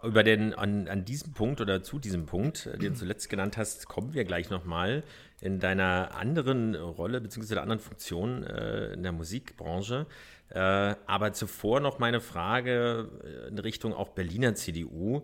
Über 0.04 0.24
den, 0.24 0.56
an, 0.56 0.88
an 0.88 1.06
diesem 1.06 1.34
Punkt 1.34 1.62
oder 1.62 1.84
zu 1.84 2.00
diesem 2.00 2.26
Punkt, 2.26 2.66
äh, 2.66 2.78
den 2.78 2.94
du 2.94 3.00
zuletzt 3.00 3.30
genannt 3.30 3.58
hast, 3.58 3.88
kommen 3.88 4.14
wir 4.14 4.24
gleich 4.24 4.50
nochmal 4.50 5.04
in 5.42 5.60
deiner 5.60 6.16
anderen 6.16 6.76
Rolle 6.76 7.22
bzw. 7.22 7.56
der 7.56 7.64
anderen 7.64 7.80
Funktion 7.80 8.44
äh, 8.44 8.94
in 8.94 9.04
der 9.04 9.12
Musikbranche. 9.12 10.08
Äh, 10.50 10.60
aber 11.06 11.34
zuvor 11.34 11.80
noch 11.80 12.00
meine 12.00 12.20
Frage 12.20 13.10
äh, 13.24 13.50
in 13.50 13.60
Richtung 13.60 13.94
auch 13.94 14.10
Berliner 14.10 14.56
CDU. 14.56 15.22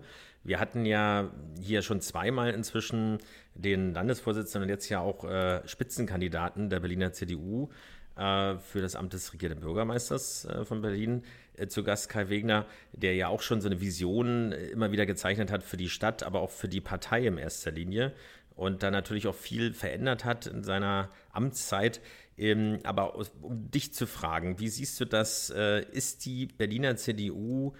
Wir 0.47 0.61
hatten 0.61 0.85
ja 0.85 1.29
hier 1.61 1.81
schon 1.81 1.99
zweimal 1.99 2.51
inzwischen 2.51 3.17
den 3.53 3.93
Landesvorsitzenden 3.93 4.63
und 4.63 4.69
jetzt 4.69 4.87
ja 4.87 5.01
auch 5.01 5.25
äh, 5.25 5.61
Spitzenkandidaten 5.67 6.69
der 6.69 6.79
Berliner 6.79 7.11
CDU 7.11 7.67
äh, 8.15 8.55
für 8.57 8.79
das 8.81 8.95
Amt 8.95 9.11
des 9.11 9.33
regierenden 9.33 9.59
Bürgermeisters 9.59 10.45
äh, 10.45 10.63
von 10.63 10.81
Berlin. 10.81 11.23
Äh, 11.57 11.67
zu 11.67 11.83
Gast 11.83 12.07
Kai 12.07 12.29
Wegner, 12.29 12.65
der 12.93 13.13
ja 13.15 13.27
auch 13.27 13.41
schon 13.41 13.59
so 13.59 13.67
eine 13.67 13.81
Vision 13.81 14.53
äh, 14.53 14.67
immer 14.67 14.93
wieder 14.93 15.05
gezeichnet 15.05 15.51
hat 15.51 15.63
für 15.63 15.75
die 15.75 15.89
Stadt, 15.89 16.23
aber 16.23 16.39
auch 16.39 16.51
für 16.51 16.69
die 16.69 16.79
Partei 16.79 17.27
in 17.27 17.37
erster 17.37 17.71
Linie 17.71 18.13
und 18.55 18.83
da 18.83 18.89
natürlich 18.89 19.27
auch 19.27 19.35
viel 19.35 19.73
verändert 19.73 20.23
hat 20.23 20.47
in 20.47 20.63
seiner 20.63 21.09
Amtszeit. 21.33 21.99
Ähm, 22.37 22.79
aber 22.83 23.15
um 23.41 23.69
dich 23.69 23.93
zu 23.93 24.07
fragen, 24.07 24.59
wie 24.59 24.69
siehst 24.69 24.97
du 25.01 25.05
das? 25.05 25.49
Äh, 25.49 25.83
ist 25.91 26.25
die 26.25 26.45
Berliner 26.45 26.95
CDU 26.95 27.73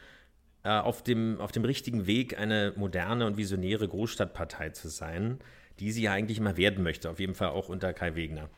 auf 0.68 1.04
dem, 1.04 1.40
auf 1.40 1.52
dem 1.52 1.66
richtigen 1.66 2.08
Weg, 2.08 2.38
eine 2.38 2.74
moderne 2.76 3.26
und 3.26 3.38
visionäre 3.38 3.88
Großstadtpartei 3.88 4.70
zu 4.70 4.90
sein, 4.90 5.40
die 5.80 5.92
sie 5.92 6.04
ja 6.04 6.12
eigentlich 6.12 6.38
immer 6.38 6.58
werden 6.58 6.84
möchte, 6.84 7.10
auf 7.10 7.20
jeden 7.20 7.36
Fall 7.36 7.50
auch 7.50 7.70
unter 7.70 7.94
Kai 7.94 8.16
Wegner? 8.16 8.50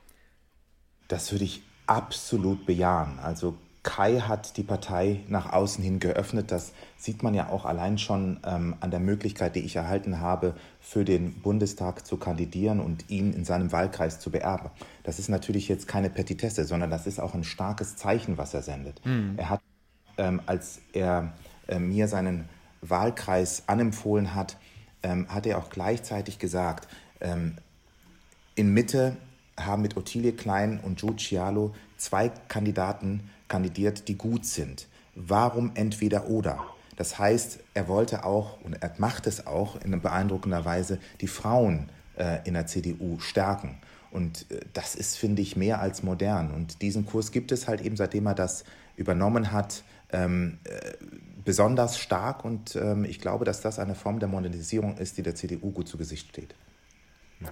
Das 1.07 1.31
würde 1.31 1.45
ich 1.45 1.61
absolut 1.87 2.65
bejahen. 2.65 3.19
Also 3.19 3.57
Kai 3.81 4.19
hat 4.19 4.57
die 4.57 4.63
Partei 4.63 5.21
nach 5.27 5.51
außen 5.51 5.83
hin 5.83 5.99
geöffnet. 5.99 6.51
Das 6.51 6.73
sieht 6.97 7.23
man 7.23 7.33
ja 7.33 7.49
auch 7.49 7.65
allein 7.65 7.97
schon 7.97 8.39
ähm, 8.45 8.75
an 8.81 8.91
der 8.91 8.99
Möglichkeit, 8.99 9.55
die 9.55 9.61
ich 9.61 9.75
erhalten 9.75 10.19
habe, 10.19 10.53
für 10.81 11.05
den 11.05 11.33
Bundestag 11.41 12.05
zu 12.05 12.17
kandidieren 12.17 12.81
und 12.81 13.09
ihn 13.09 13.33
in 13.33 13.45
seinem 13.45 13.71
Wahlkreis 13.71 14.19
zu 14.19 14.31
beerben. 14.31 14.69
Das 15.03 15.17
ist 15.17 15.29
natürlich 15.29 15.67
jetzt 15.69 15.87
keine 15.87 16.09
Petitesse, 16.09 16.65
sondern 16.65 16.89
das 16.89 17.07
ist 17.07 17.19
auch 17.19 17.33
ein 17.33 17.45
starkes 17.45 17.95
Zeichen, 17.95 18.37
was 18.37 18.53
er 18.53 18.61
sendet. 18.61 19.03
Mhm. 19.05 19.35
Er 19.37 19.49
hat, 19.49 19.61
ähm, 20.17 20.41
als 20.45 20.81
er 20.91 21.33
äh, 21.43 21.48
mir 21.77 22.07
seinen 22.07 22.49
Wahlkreis 22.81 23.63
anempfohlen 23.67 24.33
hat, 24.33 24.57
ähm, 25.03 25.27
hat 25.29 25.45
er 25.45 25.57
auch 25.57 25.69
gleichzeitig 25.69 26.39
gesagt, 26.39 26.87
ähm, 27.21 27.55
in 28.55 28.73
Mitte 28.73 29.17
haben 29.59 29.81
mit 29.81 29.97
Ottilie 29.97 30.31
Klein 30.31 30.79
und 30.79 31.01
Jude 31.01 31.17
Cialo 31.17 31.75
zwei 31.97 32.29
Kandidaten 32.47 33.29
kandidiert, 33.47 34.07
die 34.07 34.17
gut 34.17 34.45
sind. 34.45 34.87
Warum 35.15 35.71
entweder 35.75 36.27
oder? 36.29 36.65
Das 36.95 37.17
heißt, 37.17 37.59
er 37.73 37.87
wollte 37.87 38.25
auch 38.25 38.59
und 38.61 38.73
er 38.81 38.93
macht 38.97 39.27
es 39.27 39.47
auch 39.47 39.79
in 39.81 39.99
beeindruckender 40.01 40.65
Weise 40.65 40.99
die 41.21 41.27
Frauen 41.27 41.89
äh, 42.17 42.39
in 42.45 42.53
der 42.53 42.67
CDU 42.67 43.19
stärken. 43.19 43.77
Und 44.11 44.49
äh, 44.51 44.59
das 44.73 44.95
ist, 44.95 45.17
finde 45.17 45.41
ich, 45.41 45.55
mehr 45.55 45.79
als 45.79 46.03
modern. 46.03 46.51
Und 46.51 46.81
diesen 46.81 47.05
Kurs 47.05 47.31
gibt 47.31 47.51
es 47.51 47.67
halt 47.67 47.81
eben, 47.81 47.95
seitdem 47.95 48.25
er 48.25 48.35
das 48.35 48.63
übernommen 48.95 49.51
hat, 49.51 49.83
ähm, 50.11 50.59
äh, 50.65 50.93
besonders 51.49 51.97
stark. 51.97 52.45
Und 52.45 52.75
ähm, 52.75 53.05
ich 53.05 53.19
glaube, 53.19 53.43
dass 53.43 53.59
das 53.59 53.79
eine 53.79 53.95
Form 53.95 54.19
der 54.19 54.29
Modernisierung 54.29 54.97
ist, 54.99 55.17
die 55.17 55.23
der 55.23 55.33
CDU 55.33 55.71
gut 55.71 55.87
zu 55.87 55.97
Gesicht 55.97 56.29
steht. 56.29 56.53
Ja. 57.41 57.49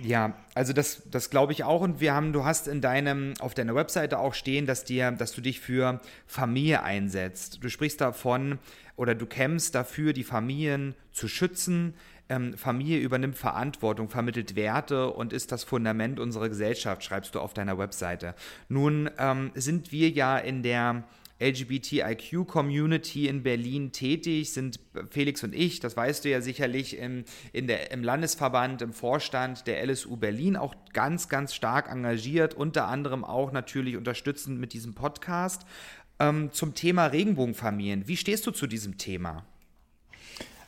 Ja, 0.00 0.34
also 0.54 0.72
das, 0.72 1.02
das 1.08 1.30
glaube 1.30 1.52
ich 1.52 1.62
auch. 1.62 1.80
Und 1.80 2.00
wir 2.00 2.12
haben, 2.12 2.32
du 2.32 2.44
hast 2.44 2.66
in 2.66 2.80
deinem, 2.80 3.34
auf 3.38 3.54
deiner 3.54 3.76
Webseite 3.76 4.18
auch 4.18 4.34
stehen, 4.34 4.66
dass 4.66 4.82
dir, 4.84 5.12
dass 5.12 5.30
du 5.30 5.40
dich 5.40 5.60
für 5.60 6.00
Familie 6.26 6.82
einsetzt. 6.82 7.62
Du 7.62 7.68
sprichst 7.68 8.00
davon 8.00 8.58
oder 8.96 9.14
du 9.14 9.26
kämpfst 9.26 9.76
dafür, 9.76 10.12
die 10.12 10.24
Familien 10.24 10.96
zu 11.12 11.28
schützen. 11.28 11.94
Ähm, 12.28 12.58
Familie 12.58 12.98
übernimmt 12.98 13.38
Verantwortung, 13.38 14.08
vermittelt 14.08 14.56
Werte 14.56 15.10
und 15.10 15.32
ist 15.32 15.52
das 15.52 15.62
Fundament 15.62 16.18
unserer 16.18 16.48
Gesellschaft, 16.48 17.04
schreibst 17.04 17.36
du 17.36 17.40
auf 17.40 17.54
deiner 17.54 17.78
Webseite. 17.78 18.34
Nun 18.68 19.08
ähm, 19.18 19.52
sind 19.54 19.92
wir 19.92 20.10
ja 20.10 20.36
in 20.36 20.64
der 20.64 21.04
LGBTIQ-Community 21.40 23.28
in 23.28 23.42
Berlin 23.42 23.92
tätig, 23.92 24.52
sind 24.52 24.80
Felix 25.10 25.44
und 25.44 25.54
ich, 25.54 25.80
das 25.80 25.96
weißt 25.96 26.24
du 26.24 26.30
ja 26.30 26.40
sicherlich, 26.40 26.98
im, 26.98 27.24
in 27.52 27.66
der, 27.66 27.92
im 27.92 28.02
Landesverband, 28.02 28.82
im 28.82 28.92
Vorstand 28.92 29.66
der 29.66 29.84
LSU 29.86 30.16
Berlin 30.16 30.56
auch 30.56 30.74
ganz, 30.92 31.28
ganz 31.28 31.54
stark 31.54 31.90
engagiert, 31.90 32.54
unter 32.54 32.88
anderem 32.88 33.24
auch 33.24 33.52
natürlich 33.52 33.96
unterstützend 33.96 34.58
mit 34.58 34.72
diesem 34.72 34.94
Podcast. 34.94 35.62
Ähm, 36.18 36.50
zum 36.52 36.74
Thema 36.74 37.06
Regenbogenfamilien, 37.06 38.08
wie 38.08 38.16
stehst 38.16 38.44
du 38.46 38.50
zu 38.50 38.66
diesem 38.66 38.98
Thema? 38.98 39.44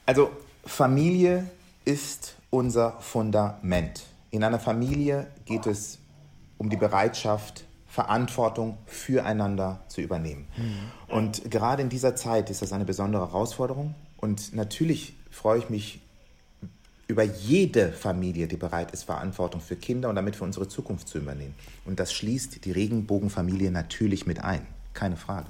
Also 0.06 0.30
Familie 0.64 1.50
ist 1.84 2.36
unser 2.50 3.00
Fundament. 3.00 4.04
In 4.30 4.44
einer 4.44 4.60
Familie 4.60 5.26
geht 5.44 5.66
es 5.66 5.98
um 6.58 6.70
die 6.70 6.76
Bereitschaft, 6.76 7.64
Verantwortung 7.90 8.78
füreinander 8.86 9.80
zu 9.88 10.00
übernehmen. 10.00 10.46
Mhm. 10.56 11.14
Und 11.14 11.50
gerade 11.50 11.82
in 11.82 11.88
dieser 11.88 12.14
Zeit 12.14 12.48
ist 12.48 12.62
das 12.62 12.72
eine 12.72 12.84
besondere 12.84 13.26
Herausforderung. 13.26 13.96
Und 14.16 14.54
natürlich 14.54 15.16
freue 15.30 15.58
ich 15.58 15.70
mich 15.70 16.00
über 17.08 17.24
jede 17.24 17.90
Familie, 17.90 18.46
die 18.46 18.56
bereit 18.56 18.92
ist, 18.92 19.02
Verantwortung 19.02 19.60
für 19.60 19.74
Kinder 19.74 20.08
und 20.08 20.14
damit 20.14 20.36
für 20.36 20.44
unsere 20.44 20.68
Zukunft 20.68 21.08
zu 21.08 21.18
übernehmen. 21.18 21.54
Und 21.84 21.98
das 21.98 22.12
schließt 22.12 22.64
die 22.64 22.70
Regenbogenfamilie 22.70 23.72
natürlich 23.72 24.24
mit 24.24 24.44
ein. 24.44 24.64
Keine 24.94 25.16
Frage. 25.16 25.48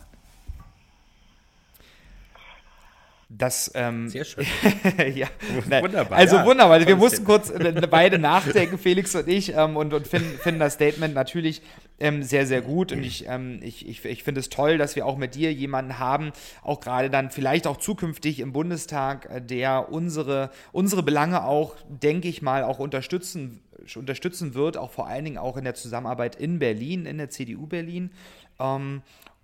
Das, 3.32 3.70
ähm, 3.76 4.08
Sehr 4.08 4.24
schön. 4.24 4.44
ja, 5.14 5.28
wunderbar. 5.82 6.18
Also 6.18 6.36
ja, 6.36 6.44
wunderbar. 6.44 6.84
Wir 6.84 6.96
mussten 6.96 7.24
kurz 7.24 7.48
äh, 7.48 7.72
beide 7.90 8.18
nachdenken, 8.18 8.76
Felix 8.76 9.14
und 9.14 9.28
ich, 9.28 9.54
ähm, 9.54 9.76
und, 9.76 9.94
und 9.94 10.08
finden, 10.08 10.36
finden 10.36 10.58
das 10.58 10.74
Statement 10.74 11.14
natürlich 11.14 11.62
ähm, 12.00 12.24
sehr, 12.24 12.44
sehr 12.44 12.60
gut. 12.60 12.90
Und 12.90 13.04
ich, 13.04 13.28
ähm, 13.28 13.60
ich, 13.62 13.88
ich, 13.88 14.04
ich 14.04 14.24
finde 14.24 14.40
es 14.40 14.48
toll, 14.48 14.78
dass 14.78 14.96
wir 14.96 15.06
auch 15.06 15.16
mit 15.16 15.36
dir 15.36 15.52
jemanden 15.52 16.00
haben, 16.00 16.32
auch 16.62 16.80
gerade 16.80 17.08
dann 17.08 17.30
vielleicht 17.30 17.68
auch 17.68 17.76
zukünftig 17.76 18.40
im 18.40 18.52
Bundestag, 18.52 19.30
äh, 19.30 19.40
der 19.40 19.92
unsere, 19.92 20.50
unsere 20.72 21.04
Belange 21.04 21.44
auch, 21.44 21.76
denke 21.88 22.26
ich 22.26 22.42
mal, 22.42 22.64
auch 22.64 22.80
unterstützen, 22.80 23.62
unterstützen 23.94 24.54
wird, 24.54 24.76
auch 24.76 24.90
vor 24.90 25.06
allen 25.06 25.24
Dingen 25.24 25.38
auch 25.38 25.56
in 25.56 25.62
der 25.62 25.74
Zusammenarbeit 25.74 26.34
in 26.34 26.58
Berlin, 26.58 27.06
in 27.06 27.18
der 27.18 27.30
CDU 27.30 27.68
Berlin. 27.68 28.10
Ähm, 28.58 29.02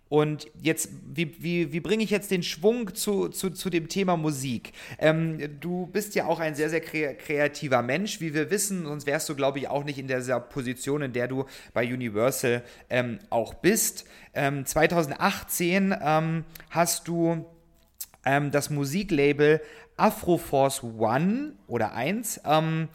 und 0.09 0.47
jetzt, 0.63 0.91
wie, 1.13 1.43
wie, 1.43 1.73
wie 1.73 1.81
bringe 1.81 2.05
ich 2.05 2.11
jetzt 2.11 2.31
den 2.31 2.45
Schwung 2.45 2.95
zu, 2.95 3.29
zu, 3.29 3.51
zu 3.51 3.71
dem 3.71 3.89
Thema 3.89 4.17
Musik? 4.17 4.73
Ähm, 4.99 5.59
du 5.61 5.87
bist 5.89 6.15
ja 6.15 6.27
auch 6.27 6.39
ein 6.39 6.55
sehr, 6.55 6.71
sehr 6.71 6.81
kreativer 6.81 7.83
Mensch, 7.83 8.21
wie 8.21 8.33
wir 8.33 8.51
wissen, 8.51 8.85
sonst 8.85 9.07
wärst 9.07 9.29
du, 9.29 9.35
glaube 9.35 9.59
ich, 9.59 9.69
auch 9.69 9.83
nicht 9.83 9.99
in 9.99 10.07
dieser 10.07 10.39
Position, 10.39 11.03
in 11.03 11.13
der 11.13 11.27
du 11.27 11.47
bei 11.75 11.93
Universal 11.93 12.63
ähm, 12.89 13.19
auch 13.31 13.55
bist. 13.55 14.05
Ähm, 14.33 14.65
2018 14.65 15.95
ähm, 16.01 16.45
hast 16.71 17.09
du 17.09 17.45
ähm, 18.25 18.53
das 18.53 18.71
Musiklabel 18.71 19.61
Afroforce 19.97 20.85
One 20.85 21.55
oder 21.67 21.95
1 21.95 22.43
ähm, 22.45 22.89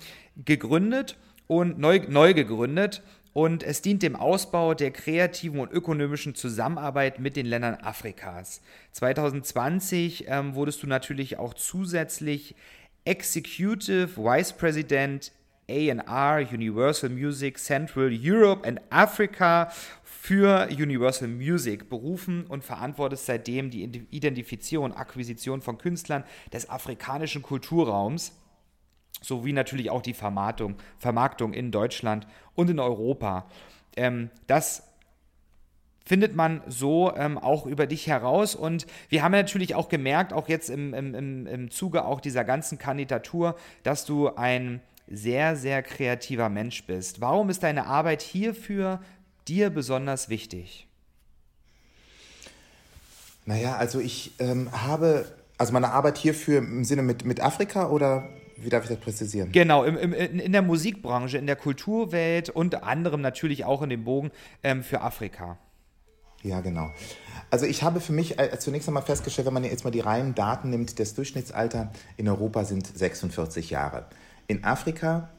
gegründet 0.45 1.17
und 1.47 1.77
neu, 1.77 1.99
neu 2.07 2.33
gegründet 2.33 3.03
und 3.33 3.63
es 3.63 3.81
dient 3.81 4.03
dem 4.03 4.15
Ausbau 4.15 4.73
der 4.73 4.91
kreativen 4.91 5.59
und 5.59 5.71
ökonomischen 5.71 6.35
Zusammenarbeit 6.35 7.19
mit 7.19 7.35
den 7.35 7.45
Ländern 7.45 7.75
Afrikas. 7.75 8.61
2020 8.91 10.25
ähm, 10.27 10.55
wurdest 10.55 10.83
du 10.83 10.87
natürlich 10.87 11.37
auch 11.37 11.53
zusätzlich 11.53 12.55
Executive 13.05 14.17
Vice 14.17 14.53
President 14.53 15.31
AR 15.69 16.39
Universal 16.51 17.09
Music 17.09 17.57
Central 17.57 18.11
Europe 18.11 18.67
and 18.67 18.81
Africa 18.89 19.71
für 20.03 20.67
Universal 20.69 21.29
Music 21.29 21.89
berufen 21.89 22.45
und 22.45 22.63
verantwortest 22.63 23.25
seitdem 23.25 23.69
die 23.69 24.05
Identifizierung 24.11 24.85
und 24.85 24.91
Akquisition 24.91 25.61
von 25.61 25.77
Künstlern 25.77 26.25
des 26.51 26.69
afrikanischen 26.69 27.41
Kulturraums 27.41 28.33
sowie 29.21 29.53
natürlich 29.53 29.89
auch 29.89 30.01
die 30.01 30.13
Vermarktung, 30.13 30.75
Vermarktung 30.97 31.53
in 31.53 31.71
Deutschland 31.71 32.27
und 32.55 32.69
in 32.69 32.79
Europa. 32.79 33.47
Ähm, 33.95 34.29
das 34.47 34.83
findet 36.05 36.35
man 36.35 36.61
so 36.67 37.13
ähm, 37.15 37.37
auch 37.37 37.65
über 37.65 37.87
dich 37.87 38.07
heraus. 38.07 38.55
Und 38.55 38.87
wir 39.09 39.23
haben 39.23 39.31
natürlich 39.31 39.75
auch 39.75 39.89
gemerkt, 39.89 40.33
auch 40.33 40.49
jetzt 40.49 40.69
im, 40.69 40.93
im, 40.93 41.47
im 41.47 41.71
Zuge 41.71 42.05
auch 42.05 42.19
dieser 42.19 42.43
ganzen 42.43 42.77
Kandidatur, 42.77 43.55
dass 43.83 44.05
du 44.05 44.35
ein 44.35 44.81
sehr, 45.07 45.55
sehr 45.55 45.83
kreativer 45.83 46.49
Mensch 46.49 46.85
bist. 46.85 47.21
Warum 47.21 47.49
ist 47.49 47.63
deine 47.63 47.85
Arbeit 47.85 48.21
hierfür 48.21 49.01
dir 49.47 49.69
besonders 49.69 50.29
wichtig? 50.29 50.87
Naja, 53.45 53.75
also 53.75 53.99
ich 53.99 54.33
ähm, 54.39 54.71
habe, 54.71 55.25
also 55.57 55.73
meine 55.73 55.91
Arbeit 55.91 56.17
hierfür 56.17 56.59
im 56.59 56.85
Sinne 56.85 57.01
mit, 57.01 57.25
mit 57.25 57.41
Afrika 57.41 57.89
oder 57.89 58.29
wie 58.57 58.69
darf 58.69 58.83
ich 58.83 58.89
das 58.89 58.99
präzisieren? 58.99 59.51
Genau, 59.51 59.83
im, 59.83 59.97
im, 59.97 60.13
in 60.13 60.51
der 60.51 60.61
Musikbranche, 60.61 61.37
in 61.37 61.47
der 61.47 61.55
Kulturwelt, 61.55 62.49
unter 62.49 62.83
anderem 62.83 63.21
natürlich 63.21 63.65
auch 63.65 63.81
in 63.81 63.89
dem 63.89 64.03
Bogen 64.03 64.31
ähm, 64.63 64.83
für 64.83 65.01
Afrika. 65.01 65.57
Ja, 66.43 66.61
genau. 66.61 66.89
Also 67.49 67.65
ich 67.65 67.83
habe 67.83 67.99
für 67.99 68.13
mich 68.13 68.39
äh, 68.39 68.57
zunächst 68.59 68.87
einmal 68.87 69.03
festgestellt, 69.03 69.45
wenn 69.45 69.53
man 69.53 69.63
jetzt 69.63 69.83
mal 69.83 69.91
die 69.91 69.99
reinen 69.99 70.33
Daten 70.33 70.69
nimmt, 70.69 70.99
das 70.99 71.13
Durchschnittsalter 71.13 71.91
in 72.17 72.27
Europa 72.27 72.63
sind 72.65 72.87
46 72.87 73.69
Jahre. 73.69 74.05
In 74.47 74.63
Afrika 74.63 75.29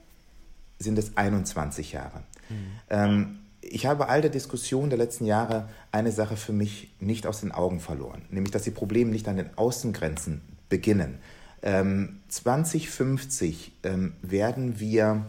sind 0.78 0.98
es 0.98 1.16
21 1.16 1.92
Jahre. 1.92 2.22
Mhm. 2.48 2.56
Ähm, 2.90 3.38
ich 3.60 3.86
habe 3.86 4.08
all 4.08 4.20
der 4.20 4.30
Diskussion 4.30 4.90
der 4.90 4.98
letzten 4.98 5.24
Jahre 5.24 5.68
eine 5.92 6.12
Sache 6.12 6.36
für 6.36 6.52
mich 6.52 6.92
nicht 7.00 7.26
aus 7.26 7.40
den 7.40 7.52
Augen 7.52 7.80
verloren, 7.80 8.22
nämlich 8.30 8.50
dass 8.50 8.62
die 8.62 8.70
Probleme 8.70 9.10
nicht 9.10 9.28
an 9.28 9.36
den 9.36 9.56
Außengrenzen 9.56 10.42
beginnen, 10.68 11.18
2050 11.62 13.72
ähm, 13.84 13.92
ähm, 13.92 14.12
werden 14.22 14.80
wir 14.80 15.24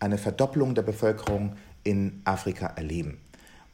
eine 0.00 0.18
Verdopplung 0.18 0.74
der 0.74 0.82
Bevölkerung 0.82 1.56
in 1.84 2.20
Afrika 2.24 2.66
erleben. 2.66 3.18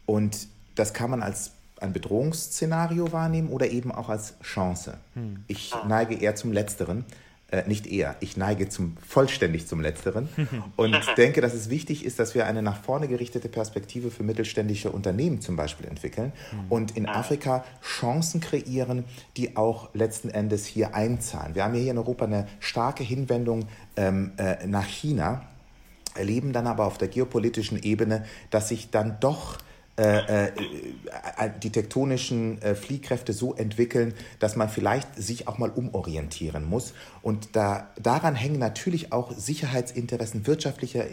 Und 0.07 0.49
das 0.75 0.95
kann 0.95 1.11
man 1.11 1.23
als 1.23 1.53
ein 1.81 1.93
Bedrohungsszenario 1.93 3.13
wahrnehmen 3.13 3.49
oder 3.49 3.71
eben 3.71 3.93
auch 3.93 4.09
als 4.09 4.39
Chance. 4.41 4.99
Hm. 5.15 5.45
Ich 5.49 5.73
neige 5.87 6.15
eher 6.15 6.35
zum 6.35 6.53
Letzteren, 6.53 7.05
äh, 7.53 7.69
nicht 7.69 7.87
eher, 7.87 8.17
ich 8.21 8.37
neige 8.37 8.69
zum 8.69 8.97
vollständig 9.07 9.69
zum 9.69 9.81
Letzteren 9.81 10.29
und 10.77 10.99
denke, 11.17 11.41
dass 11.41 11.53
es 11.53 11.69
wichtig 11.69 12.05
ist, 12.05 12.19
dass 12.19 12.35
wir 12.35 12.47
eine 12.47 12.63
nach 12.63 12.83
vorne 12.83 13.09
gerichtete 13.09 13.49
Perspektive 13.49 14.11
für 14.11 14.23
mittelständische 14.23 14.91
Unternehmen 14.91 15.43
zum 15.43 15.55
Beispiel 15.55 15.87
entwickeln 15.87 16.33
hm. 16.51 16.59
und 16.71 16.97
in 16.97 17.07
Afrika 17.07 17.65
Chancen 17.83 18.41
kreieren, 18.41 19.05
die 19.37 19.57
auch 19.57 19.95
letzten 19.95 20.31
Endes 20.31 20.65
hier 20.65 20.95
einzahlen. 20.95 21.55
Wir 21.55 21.65
haben 21.65 21.75
hier 21.75 21.91
in 21.91 21.99
Europa 21.99 22.25
eine 22.25 22.49
starke 22.59 23.05
Hinwendung 23.05 23.67
ähm, 23.97 24.33
äh, 24.39 24.67
nach 24.67 24.87
China, 24.87 25.43
erleben 26.15 26.53
dann 26.53 26.67
aber 26.67 26.87
auf 26.87 26.97
der 26.97 27.09
geopolitischen 27.09 27.83
Ebene, 27.83 28.25
dass 28.51 28.69
sich 28.71 28.91
dann 28.91 29.19
doch 29.21 29.59
äh, 29.99 30.47
äh, 30.47 30.53
die 31.63 31.69
tektonischen 31.69 32.63
äh, 32.63 32.75
Fliehkräfte 32.75 33.35
so 33.35 33.55
entwickeln, 33.55 34.15
dass 34.39 34.57
man 34.57 34.71
vielleicht 34.71 35.17
sich 35.17 35.49
auch 35.49 35.59
mal 35.59 35.69
umorientieren 35.69 36.65
muss. 36.65 36.95
Und 37.21 37.55
da, 37.57 37.91
daran 38.03 38.35
hängen 38.35 38.59
natürlich 38.59 39.13
auch 39.13 39.33
Sicherheitsinteressen, 39.37 40.47
wirtschaftliche, 40.47 41.07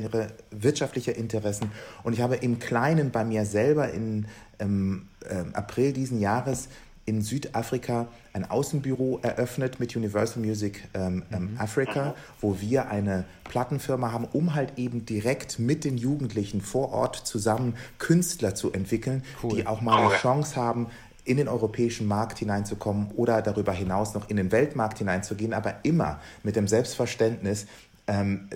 wirtschaftliche 0.52 1.12
Interessen. 1.12 1.72
Und 2.04 2.14
ich 2.14 2.22
habe 2.22 2.38
im 2.38 2.60
Kleinen 2.60 3.12
bei 3.12 3.26
mir 3.26 3.44
selber 3.44 3.92
im 3.92 4.28
ähm, 4.60 5.08
April 5.54 5.92
diesen 5.92 6.22
Jahres 6.22 6.70
in 7.10 7.24
Südafrika 7.24 8.08
ein 8.34 8.50
Außenbüro 8.50 9.20
eröffnet 9.24 9.80
mit 9.80 9.96
Universal 9.96 10.44
Music 10.44 10.88
ähm, 10.94 11.24
ähm, 11.32 11.54
mhm. 11.54 11.60
Africa, 11.60 12.14
wo 12.40 12.62
wir 12.62 12.90
eine 12.90 13.26
Plattenfirma 13.46 14.12
haben, 14.12 14.26
um 14.32 14.54
halt 14.54 14.78
eben 14.78 15.08
direkt 15.08 15.58
mit 15.58 15.86
den 15.86 15.98
Jugendlichen 15.98 16.62
vor 16.62 16.92
Ort 16.92 17.16
zusammen 17.16 17.74
Künstler 17.98 18.54
zu 18.54 18.72
entwickeln, 18.72 19.24
cool. 19.42 19.56
die 19.56 19.66
auch 19.66 19.82
mal 19.82 20.06
eine 20.06 20.16
Chance 20.18 20.56
haben, 20.56 20.88
in 21.26 21.38
den 21.38 21.48
europäischen 21.48 22.08
Markt 22.08 22.40
hineinzukommen 22.40 23.12
oder 23.16 23.42
darüber 23.42 23.72
hinaus 23.72 24.14
noch 24.14 24.30
in 24.30 24.38
den 24.38 24.52
Weltmarkt 24.52 25.00
hineinzugehen, 25.00 25.54
aber 25.54 25.76
immer 25.84 26.20
mit 26.44 26.56
dem 26.56 26.68
Selbstverständnis, 26.68 27.64
ähm, 27.64 27.68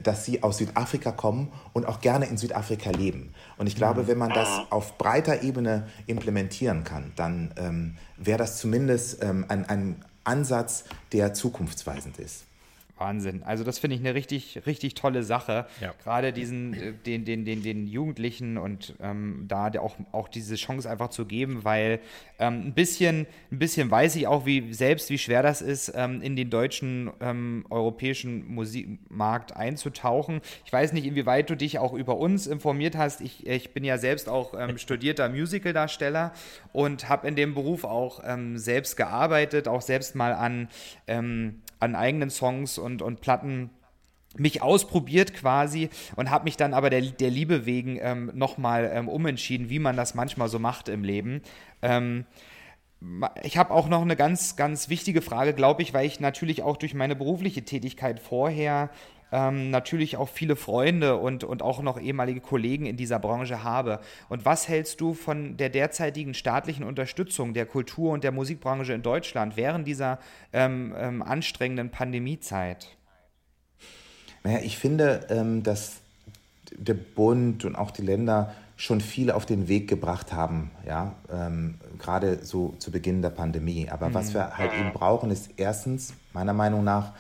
dass 0.04 0.26
sie 0.26 0.42
aus 0.44 0.58
Südafrika 0.58 1.12
kommen 1.12 1.52
und 1.74 1.86
auch 1.86 2.02
gerne 2.02 2.26
in 2.26 2.38
Südafrika 2.38 2.90
leben. 2.92 3.34
Und 3.58 3.68
ich 3.68 3.76
glaube, 3.76 4.04
mhm. 4.04 4.08
wenn 4.08 4.18
man 4.18 4.30
das 4.32 4.50
auf 4.70 4.98
breiter 4.98 5.44
Ebene 5.44 5.88
implementieren 6.08 6.84
kann, 6.84 7.12
dann 7.16 7.54
ähm, 7.58 7.96
wäre 8.18 8.38
das 8.40 8.58
zumindest 8.58 9.24
ähm, 9.24 9.46
ein, 9.48 9.70
ein 9.70 10.04
Ansatz, 10.24 10.86
der 11.12 11.34
zukunftsweisend 11.34 12.18
ist. 12.20 12.46
Wahnsinn. 12.98 13.42
Also 13.44 13.64
das 13.64 13.80
finde 13.80 13.96
ich 13.96 14.02
eine 14.02 14.14
richtig, 14.14 14.62
richtig 14.68 14.94
tolle 14.94 15.24
Sache. 15.24 15.66
Ja. 15.82 15.94
Gerade 16.04 16.32
diesen, 16.32 16.74
äh, 16.74 16.94
den, 16.94 17.26
den, 17.26 17.44
den, 17.44 17.64
den 17.64 17.88
Jugendlichen 17.88 18.58
und 18.58 18.94
ähm, 19.02 19.46
da 19.48 19.72
auch, 19.80 19.96
auch 20.12 20.28
diese 20.28 20.56
Chance 20.56 20.90
einfach 20.90 21.10
zu 21.10 21.26
geben, 21.26 21.64
weil 21.64 22.00
ähm, 22.40 22.68
ein 22.68 22.74
bisschen, 22.74 23.26
ein 23.52 23.60
bisschen 23.60 23.90
weiß 23.90 24.16
ich 24.16 24.28
auch 24.28 24.46
wie 24.46 24.74
selbst, 24.74 25.10
wie 25.10 25.18
schwer 25.18 25.42
das 25.42 25.62
ist, 25.62 25.92
ähm, 25.96 26.22
in 26.22 26.36
den 26.36 26.52
deutschen 26.52 27.12
ähm, 27.20 27.66
europäischen 27.72 28.48
Musikmarkt 28.54 29.56
einzutauchen. 29.56 30.42
Ich 30.66 30.72
weiß 30.72 30.94
nicht, 30.94 31.06
inwieweit 31.06 31.50
du 31.50 31.56
dich 31.56 31.80
auch 31.80 31.94
über 31.94 32.18
uns 32.18 32.46
informiert 32.46 32.96
hast. 32.96 33.22
Ich, 33.22 33.48
ich 33.48 33.74
bin 33.74 33.84
ja 33.84 33.98
selbst 33.98 34.30
auch 34.30 34.54
ähm, 34.58 34.78
studierter 34.78 35.30
Musicaldarsteller 35.30 36.32
und 36.74 37.10
habe 37.10 37.28
in 37.28 37.36
dem 37.36 37.56
Beruf 37.56 37.86
auch 37.86 38.22
ähm, 38.24 38.60
selbst 38.60 38.98
gearbeitet, 38.98 39.68
auch 39.68 39.82
selbst 39.82 40.16
mal 40.16 40.34
an 40.34 40.68
an 41.84 41.96
eigenen 41.96 42.30
Songs 42.30 42.78
und, 42.78 43.02
und 43.02 43.22
Platten 43.22 43.70
mich 44.36 44.62
ausprobiert 44.62 45.34
quasi 45.34 45.90
und 46.16 46.32
habe 46.32 46.46
mich 46.46 46.58
dann 46.58 46.74
aber 46.74 46.90
der, 46.90 47.02
der 47.02 47.30
Liebe 47.30 47.66
wegen 47.66 48.00
ähm, 48.02 48.32
nochmal 48.34 48.92
ähm, 48.94 49.08
umentschieden, 49.08 49.70
wie 49.70 49.80
man 49.80 49.96
das 49.96 50.16
manchmal 50.16 50.50
so 50.50 50.58
macht 50.58 50.90
im 50.90 51.04
Leben. 51.04 51.42
Ähm, 51.82 52.26
ich 53.44 53.58
habe 53.58 53.72
auch 53.72 53.90
noch 53.90 54.02
eine 54.02 54.16
ganz, 54.16 54.56
ganz 54.56 54.90
wichtige 54.90 55.22
Frage, 55.22 55.54
glaube 55.54 55.82
ich, 55.82 55.94
weil 55.94 56.06
ich 56.06 56.20
natürlich 56.20 56.64
auch 56.64 56.78
durch 56.78 56.94
meine 56.94 57.16
berufliche 57.16 57.64
Tätigkeit 57.64 58.20
vorher 58.20 58.90
ähm, 59.34 59.72
natürlich 59.72 60.16
auch 60.16 60.30
viele 60.30 60.56
Freunde 60.56 61.18
und, 61.18 61.44
und 61.44 61.64
auch 61.64 61.82
noch 61.82 62.00
ehemalige 62.00 62.40
Kollegen 62.40 62.86
in 62.86 62.98
dieser 62.98 63.18
Branche 63.18 63.64
habe. 63.64 64.00
Und 64.30 64.46
was 64.46 64.68
hältst 64.68 65.02
du 65.02 65.16
von 65.16 65.58
der 65.58 65.70
derzeitigen 65.70 66.36
staatlichen 66.36 66.84
Unterstützung 66.84 67.56
der 67.56 67.66
Kultur- 67.66 68.14
und 68.14 68.24
der 68.24 68.32
Musikbranche 68.32 68.94
in 68.94 69.02
Deutschland 69.02 69.58
während 69.58 69.88
dieser 69.88 70.20
ähm, 70.54 70.94
ähm, 70.96 71.24
anstrengenden 71.24 71.90
Pandemiezeit? 71.90 72.96
Naja, 74.44 74.60
ich 74.62 74.78
finde, 74.78 75.26
ähm, 75.30 75.64
dass 75.64 76.02
der 76.72 76.94
Bund 76.94 77.66
und 77.66 77.76
auch 77.76 77.90
die 77.90 78.04
Länder 78.04 78.54
schon 78.76 79.02
viel 79.02 79.32
auf 79.32 79.48
den 79.48 79.68
Weg 79.68 79.88
gebracht 79.88 80.32
haben, 80.32 80.70
ja, 80.86 81.16
ähm, 81.32 81.80
gerade 81.98 82.44
so 82.44 82.76
zu 82.78 82.92
Beginn 82.92 83.22
der 83.24 83.30
Pandemie. 83.32 83.90
Aber 83.90 84.10
mhm. 84.10 84.14
was 84.14 84.34
wir 84.36 84.58
halt 84.58 84.74
eben 84.74 84.92
brauchen, 84.94 85.32
ist 85.32 85.52
erstens, 85.58 86.14
meiner 86.34 86.54
Meinung 86.54 86.84
nach, 86.84 87.14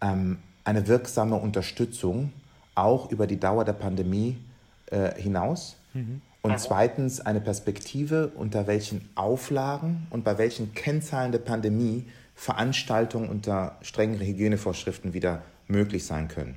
ähm, 0.00 0.38
eine 0.64 0.86
wirksame 0.88 1.36
Unterstützung 1.36 2.32
auch 2.74 3.10
über 3.10 3.26
die 3.26 3.38
Dauer 3.38 3.64
der 3.64 3.74
Pandemie 3.74 4.38
äh, 4.86 5.20
hinaus. 5.20 5.76
Mhm. 5.94 6.22
Und 6.42 6.58
zweitens 6.58 7.20
eine 7.20 7.40
Perspektive, 7.40 8.32
unter 8.34 8.66
welchen 8.66 9.08
Auflagen 9.14 10.08
und 10.10 10.24
bei 10.24 10.38
welchen 10.38 10.74
Kennzahlen 10.74 11.30
der 11.30 11.38
Pandemie 11.38 12.04
Veranstaltungen 12.34 13.28
unter 13.28 13.76
strengen 13.82 14.18
Hygienevorschriften 14.18 15.14
wieder 15.14 15.42
möglich 15.68 16.04
sein 16.04 16.26
können. 16.26 16.56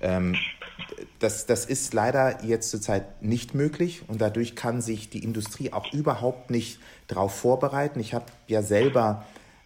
Ähm, 0.00 0.36
das, 1.18 1.46
das 1.46 1.64
ist 1.64 1.94
leider 1.94 2.44
jetzt 2.44 2.70
zurzeit 2.70 3.22
nicht 3.22 3.54
möglich 3.54 4.02
und 4.06 4.20
dadurch 4.20 4.54
kann 4.54 4.80
sich 4.80 5.10
die 5.10 5.24
Industrie 5.24 5.72
auch 5.72 5.92
überhaupt 5.92 6.50
nicht 6.50 6.78
darauf 7.08 7.34
vorbereiten. 7.34 7.98
Ich 7.98 8.14
habe 8.14 8.26
ja 8.46 8.62
selber 8.62 9.24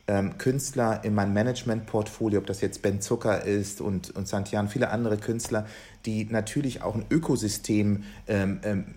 ähm, 0.09 0.39
Künstler 0.39 1.05
in 1.05 1.15
meinem 1.15 1.35
Management-Portfolio, 1.35 2.41
ob 2.41 2.47
das 2.47 2.61
jetzt 2.61 2.83
Ben 2.83 3.01
Zucker 3.01 3.45
ist 3.45 3.81
und, 3.81 4.11
und 4.17 4.27
Santian, 4.27 4.69
viele 4.69 4.91
andere 4.91 5.19
Künstler, 5.19 5.67
die 6.07 6.25
natürlich 6.25 6.83
auch 6.83 6.95
ein 6.95 7.05
Ökosystem 7.11 8.05
ähm, 8.27 8.61
ähm, 8.65 8.95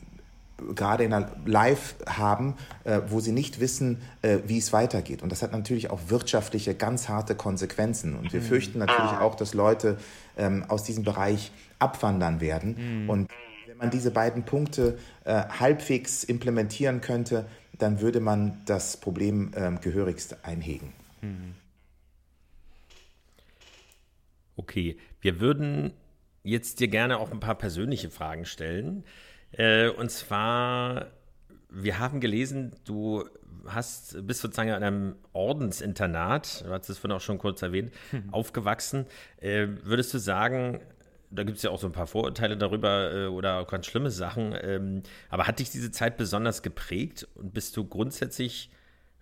gerade 0.76 1.04
in 1.04 1.12
der 1.12 1.32
Live 1.46 1.96
haben, 2.08 2.56
äh, 2.84 3.02
wo 3.08 3.20
sie 3.20 3.32
nicht 3.32 3.60
wissen, 3.60 4.02
äh, 4.22 4.40
wie 4.46 4.58
es 4.58 4.72
weitergeht. 4.74 5.24
Und 5.24 5.32
das 5.32 5.42
hat 5.42 5.52
natürlich 5.52 5.90
auch 5.90 6.00
wirtschaftliche, 6.08 6.76
ganz 6.76 7.10
harte 7.10 7.36
Konsequenzen. 7.36 8.16
Und 8.16 8.32
wir 8.32 8.42
mhm. 8.42 8.46
fürchten 8.46 8.80
natürlich 8.80 9.12
auch, 9.12 9.36
dass 9.36 9.54
Leute 9.54 9.98
ähm, 10.38 10.64
aus 10.68 10.84
diesem 10.84 11.04
Bereich 11.04 11.52
abwandern 11.80 12.42
werden. 12.42 13.04
Mhm. 13.04 13.10
Und 13.10 13.32
wenn 13.68 13.78
man 13.78 13.90
diese 13.90 14.12
beiden 14.12 14.44
Punkte 14.44 14.98
äh, 15.26 15.44
halbwegs 15.60 16.24
implementieren 16.24 17.02
könnte, 17.02 17.46
dann 17.78 18.00
würde 18.00 18.20
man 18.20 18.62
das 18.66 18.98
Problem 18.98 19.52
ähm, 19.56 19.82
gehörigst 19.82 20.46
einhegen. 20.46 20.94
Okay, 24.56 24.98
wir 25.22 25.40
würden 25.40 25.94
jetzt 26.44 26.80
dir 26.80 26.88
gerne 26.88 27.18
auch 27.18 27.32
ein 27.32 27.40
paar 27.40 27.56
persönliche 27.56 28.10
Fragen 28.10 28.46
stellen. 28.46 29.04
Äh, 29.52 29.90
und 29.90 30.12
zwar, 30.12 31.08
wir 31.70 32.00
haben 32.00 32.20
gelesen, 32.20 32.76
du 32.86 33.26
hast, 33.68 34.26
bist 34.26 34.42
sozusagen 34.42 34.72
an 34.72 34.84
einem 34.84 35.16
Ordensinternat, 35.34 36.66
du 36.66 36.72
hast 36.72 36.90
es 36.90 36.98
vorhin 36.98 37.16
auch 37.16 37.22
schon 37.22 37.38
kurz 37.38 37.62
erwähnt, 37.62 37.92
hm. 38.12 38.34
aufgewachsen. 38.34 39.06
Äh, 39.38 39.68
würdest 39.84 40.14
du 40.14 40.18
sagen, 40.18 40.82
da 41.30 41.44
gibt 41.44 41.58
es 41.58 41.64
ja 41.64 41.70
auch 41.70 41.80
so 41.80 41.88
ein 41.88 41.94
paar 41.94 42.08
Vorurteile 42.08 42.58
darüber 42.58 43.14
äh, 43.14 43.28
oder 43.28 43.60
auch 43.60 43.68
ganz 43.68 43.86
schlimme 43.86 44.12
Sachen, 44.12 44.56
ähm, 44.62 45.04
aber 45.30 45.48
hat 45.48 45.60
dich 45.60 45.70
diese 45.70 45.92
Zeit 45.92 46.18
besonders 46.18 46.62
geprägt 46.62 47.28
und 47.36 47.54
bist 47.54 47.78
du 47.78 47.86
grundsätzlich 47.86 48.70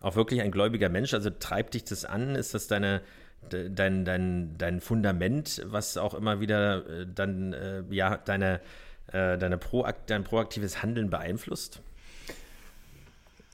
auch 0.02 0.16
wirklich 0.16 0.42
ein 0.42 0.52
gläubiger 0.52 0.90
Mensch? 0.90 1.14
Also 1.14 1.30
treibt 1.30 1.74
dich 1.74 1.84
das 1.84 2.06
an? 2.06 2.36
Ist 2.36 2.54
das 2.54 2.68
deine, 2.68 3.02
dein, 3.50 4.06
dein, 4.06 4.56
dein 4.58 4.82
Fundament, 4.82 5.62
was 5.66 5.98
auch 5.98 6.14
immer 6.14 6.40
wieder 6.40 6.88
äh, 6.88 7.06
dann 7.14 7.54
äh, 7.54 7.84
ja 7.90 8.18
deine, 8.18 8.62
äh, 9.12 9.38
deine 9.38 9.58
Proakt, 9.58 10.10
dein 10.10 10.24
proaktives 10.24 10.82
Handeln 10.82 11.10
beeinflusst? 11.10 11.82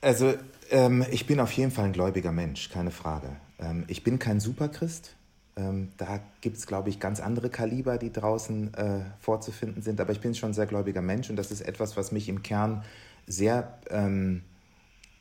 Also 0.00 0.34
ähm, 0.70 1.04
ich 1.10 1.26
bin 1.26 1.40
auf 1.40 1.52
jeden 1.52 1.70
Fall 1.70 1.86
ein 1.86 1.92
gläubiger 1.92 2.32
Mensch, 2.32 2.70
keine 2.70 2.90
Frage. 2.90 3.28
Ähm, 3.58 3.84
ich 3.88 4.04
bin 4.04 4.18
kein 4.18 4.40
Superchrist. 4.40 5.16
Ähm, 5.56 5.90
da 5.96 6.20
gibt 6.42 6.58
es, 6.58 6.66
glaube 6.66 6.90
ich, 6.90 7.00
ganz 7.00 7.18
andere 7.18 7.48
Kaliber, 7.48 7.96
die 7.96 8.12
draußen 8.12 8.74
äh, 8.74 9.00
vorzufinden 9.20 9.82
sind. 9.82 10.00
Aber 10.00 10.12
ich 10.12 10.20
bin 10.20 10.34
schon 10.34 10.50
ein 10.50 10.54
sehr 10.54 10.66
gläubiger 10.66 11.00
Mensch 11.00 11.30
und 11.30 11.36
das 11.36 11.50
ist 11.50 11.62
etwas, 11.62 11.96
was 11.96 12.12
mich 12.12 12.28
im 12.28 12.42
Kern 12.42 12.84
sehr 13.26 13.78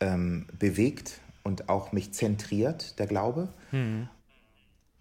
ähm, 0.05 0.45
bewegt 0.59 1.19
und 1.43 1.67
auch 1.67 1.91
mich 1.91 2.13
zentriert, 2.13 2.99
der 2.99 3.07
Glaube. 3.07 3.49
Mhm. 3.71 4.07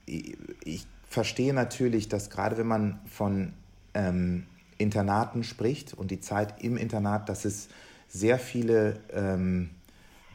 Ich, 0.07 0.37
ich, 0.65 0.87
verstehe 1.09 1.55
natürlich, 1.55 2.09
dass 2.09 2.29
gerade 2.29 2.57
wenn 2.59 2.67
man 2.67 2.99
von 3.07 3.53
ähm, 3.95 4.47
Internaten 4.79 5.45
spricht 5.45 5.95
und 5.95 6.11
die 6.11 6.19
Zeit 6.19 6.61
im 6.61 6.77
Internat, 6.77 7.29
dass 7.29 7.45
es 7.45 7.69
sehr 8.09 8.41
viele 8.41 8.99
ähm, 9.13 9.71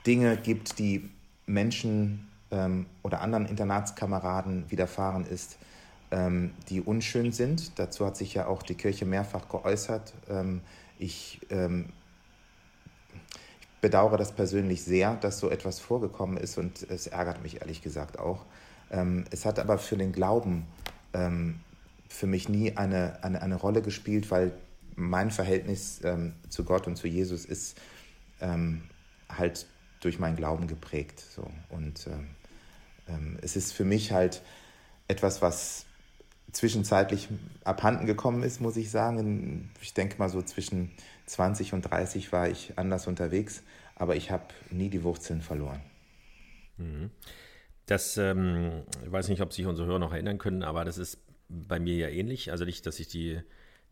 Dinge 0.07 0.37
gibt, 0.37 0.79
die 0.79 1.09
Menschen 1.47 2.29
ähm, 2.51 2.85
oder 3.03 3.19
anderen 3.19 3.45
Internatskameraden 3.45 4.71
widerfahren 4.71 5.25
ist, 5.25 5.57
ähm, 6.11 6.51
die 6.69 6.79
unschön 6.79 7.33
sind. 7.33 7.77
Dazu 7.77 8.05
hat 8.05 8.15
sich 8.15 8.33
ja 8.33 8.47
auch 8.47 8.63
die 8.63 8.75
Kirche 8.75 9.05
mehrfach 9.05 9.49
geäußert. 9.49 10.13
Ähm, 10.29 10.61
ich 10.97 11.41
bedauere 13.81 14.17
das 14.17 14.33
persönlich 14.33 14.83
sehr, 14.83 15.15
dass 15.15 15.39
so 15.39 15.49
etwas 15.49 15.79
vorgekommen 15.79 16.37
ist 16.37 16.57
und 16.57 16.83
es 16.89 17.07
ärgert 17.07 17.41
mich 17.41 17.61
ehrlich 17.61 17.81
gesagt 17.81 18.19
auch. 18.19 18.45
Ähm, 18.91 19.25
es 19.31 19.45
hat 19.45 19.59
aber 19.59 19.77
für 19.77 19.97
den 19.97 20.11
Glauben 20.11 20.65
ähm, 21.13 21.59
für 22.09 22.27
mich 22.27 22.49
nie 22.49 22.75
eine, 22.75 23.23
eine, 23.23 23.41
eine 23.41 23.55
Rolle 23.55 23.81
gespielt, 23.81 24.31
weil 24.31 24.51
mein 24.95 25.31
Verhältnis 25.31 26.01
ähm, 26.03 26.33
zu 26.49 26.63
Gott 26.65 26.87
und 26.87 26.95
zu 26.95 27.07
Jesus 27.07 27.45
ist 27.45 27.77
ähm, 28.41 28.83
halt 29.29 29.67
durch 30.01 30.19
meinen 30.19 30.35
Glauben 30.35 30.67
geprägt. 30.67 31.23
So. 31.35 31.49
Und 31.69 32.07
ähm, 32.07 32.27
ähm, 33.07 33.37
es 33.41 33.55
ist 33.55 33.73
für 33.73 33.85
mich 33.85 34.11
halt 34.11 34.41
etwas, 35.07 35.41
was 35.41 35.85
zwischenzeitlich 36.51 37.29
abhanden 37.63 38.05
gekommen 38.05 38.43
ist, 38.43 38.61
muss 38.61 38.77
ich 38.77 38.91
sagen. 38.91 39.71
Ich 39.81 39.93
denke 39.93 40.17
mal 40.17 40.29
so 40.29 40.41
zwischen 40.41 40.91
20 41.25 41.73
und 41.73 41.83
30 41.83 42.31
war 42.31 42.49
ich 42.49 42.73
anders 42.77 43.07
unterwegs, 43.07 43.63
aber 43.95 44.15
ich 44.15 44.31
habe 44.31 44.45
nie 44.71 44.89
die 44.89 45.03
Wurzeln 45.03 45.41
verloren. 45.41 45.81
Mhm. 46.77 47.11
Das, 47.85 48.17
ähm, 48.17 48.83
ich 49.03 49.11
weiß 49.11 49.29
nicht, 49.29 49.41
ob 49.41 49.53
sich 49.53 49.65
unsere 49.65 49.87
Hörer 49.87 49.99
noch 49.99 50.13
erinnern 50.13 50.37
können, 50.37 50.63
aber 50.63 50.85
das 50.85 50.97
ist 50.97 51.19
bei 51.49 51.79
mir 51.79 51.95
ja 51.95 52.07
ähnlich. 52.07 52.51
Also 52.51 52.65
nicht, 52.65 52.85
dass 52.85 52.99
ich 52.99 53.07
die 53.07 53.41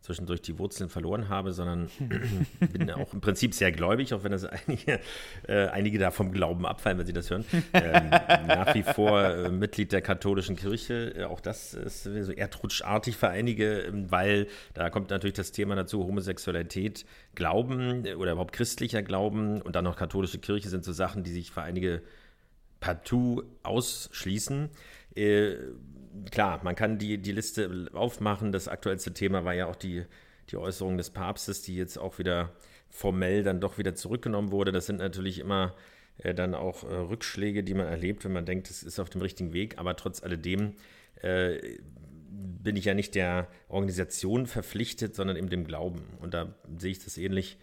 zwischendurch 0.02 0.42
die 0.42 0.58
Wurzeln 0.58 0.90
verloren 0.90 1.28
habe, 1.28 1.52
sondern 1.52 1.90
bin 2.72 2.90
auch 2.92 3.14
im 3.14 3.22
Prinzip 3.22 3.54
sehr 3.54 3.72
gläubig, 3.72 4.14
auch 4.14 4.24
wenn 4.24 4.32
das 4.32 4.46
einige, 4.68 5.00
äh, 5.48 5.68
einige 5.68 6.00
da 6.00 6.12
vom 6.12 6.32
Glauben 6.32 6.66
abfallen, 6.66 6.98
wenn 6.98 7.06
sie 7.06 7.14
das 7.14 7.30
hören. 7.30 7.46
Ähm, 7.74 8.10
nach 8.10 8.74
wie 8.74 8.84
vor 8.84 9.24
äh, 9.24 9.50
Mitglied 9.50 9.92
der 9.92 10.02
katholischen 10.02 10.56
Kirche. 10.56 11.14
Äh, 11.16 11.24
auch 11.26 11.42
das 11.42 11.74
ist 11.74 12.04
so 12.04 12.32
erdrutschartig 12.32 13.18
für 13.18 13.30
einige, 13.30 13.82
ähm, 13.82 14.10
weil 14.12 14.48
da 14.74 14.90
kommt 14.90 15.10
natürlich 15.10 15.36
das 15.36 15.52
Thema 15.52 15.76
dazu, 15.76 16.06
Homosexualität, 16.06 17.06
Glauben 17.36 18.06
äh, 18.06 18.16
oder 18.16 18.32
überhaupt 18.32 18.54
christlicher 18.54 19.04
Glauben 19.04 19.62
und 19.62 19.76
dann 19.76 19.84
noch 19.84 19.98
katholische 19.98 20.40
Kirche 20.40 20.70
sind 20.70 20.86
so 20.86 20.94
Sachen, 20.94 21.24
die 21.24 21.32
sich 21.32 21.52
für 21.52 21.64
einige 21.64 22.02
partout 22.80 23.44
ausschließen. 23.64 24.70
Klar, 26.32 26.62
man 26.64 26.76
kann 26.76 26.98
die, 26.98 27.18
die 27.18 27.32
Liste 27.32 27.90
aufmachen. 27.94 28.52
Das 28.52 28.68
aktuellste 28.68 29.14
Thema 29.14 29.46
war 29.46 29.54
ja 29.54 29.68
auch 29.68 29.76
die, 29.76 30.06
die 30.50 30.58
Äußerung 30.58 30.98
des 30.98 31.10
Papstes, 31.10 31.62
die 31.62 31.76
jetzt 31.76 31.98
auch 31.98 32.20
wieder 32.20 32.52
formell 32.90 33.44
dann 33.44 33.60
doch 33.60 33.78
wieder 33.78 33.96
zurückgenommen 33.96 34.52
wurde. 34.52 34.72
Das 34.72 34.86
sind 34.86 34.98
natürlich 34.98 35.40
immer 35.40 35.76
äh, 36.20 36.34
dann 36.34 36.56
auch 36.56 36.84
äh, 36.84 36.94
Rückschläge, 36.94 37.64
die 37.64 37.74
man 37.74 37.88
erlebt, 37.88 38.26
wenn 38.26 38.34
man 38.34 38.46
denkt, 38.46 38.70
es 38.70 38.84
ist 38.84 39.00
auf 39.00 39.10
dem 39.10 39.22
richtigen 39.22 39.54
Weg. 39.54 39.78
Aber 39.78 39.96
trotz 39.96 40.24
alledem 40.24 40.74
äh, 41.22 41.78
bin 42.30 42.76
ich 42.76 42.86
ja 42.86 42.94
nicht 42.94 43.16
der 43.16 43.48
Organisation 43.70 44.48
verpflichtet, 44.48 45.16
sondern 45.16 45.38
eben 45.38 45.50
dem 45.50 45.66
Glauben. 45.66 46.04
Und 46.20 46.34
da 46.34 46.54
sehe 46.78 46.92
ich 46.92 47.04
das 47.04 47.18
ähnlich, 47.18 47.58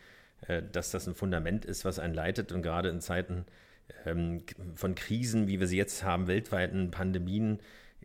äh, 0.47 0.63
dass 0.73 0.91
das 0.91 1.07
ein 1.07 1.15
Fundament 1.15 1.65
ist, 1.65 1.85
was 1.85 1.99
einen 1.99 2.15
leitet. 2.15 2.53
Und 2.53 2.63
gerade 2.63 2.89
in 2.89 3.01
Zeiten 3.01 3.45
ähm, 4.07 4.43
von 4.75 4.95
Krisen, 4.95 5.47
wie 5.49 5.61
wir 5.61 5.67
sie 5.67 5.77
jetzt 5.77 6.05
haben, 6.05 6.27
weltweiten 6.27 6.91
Pandemien, 6.91 7.61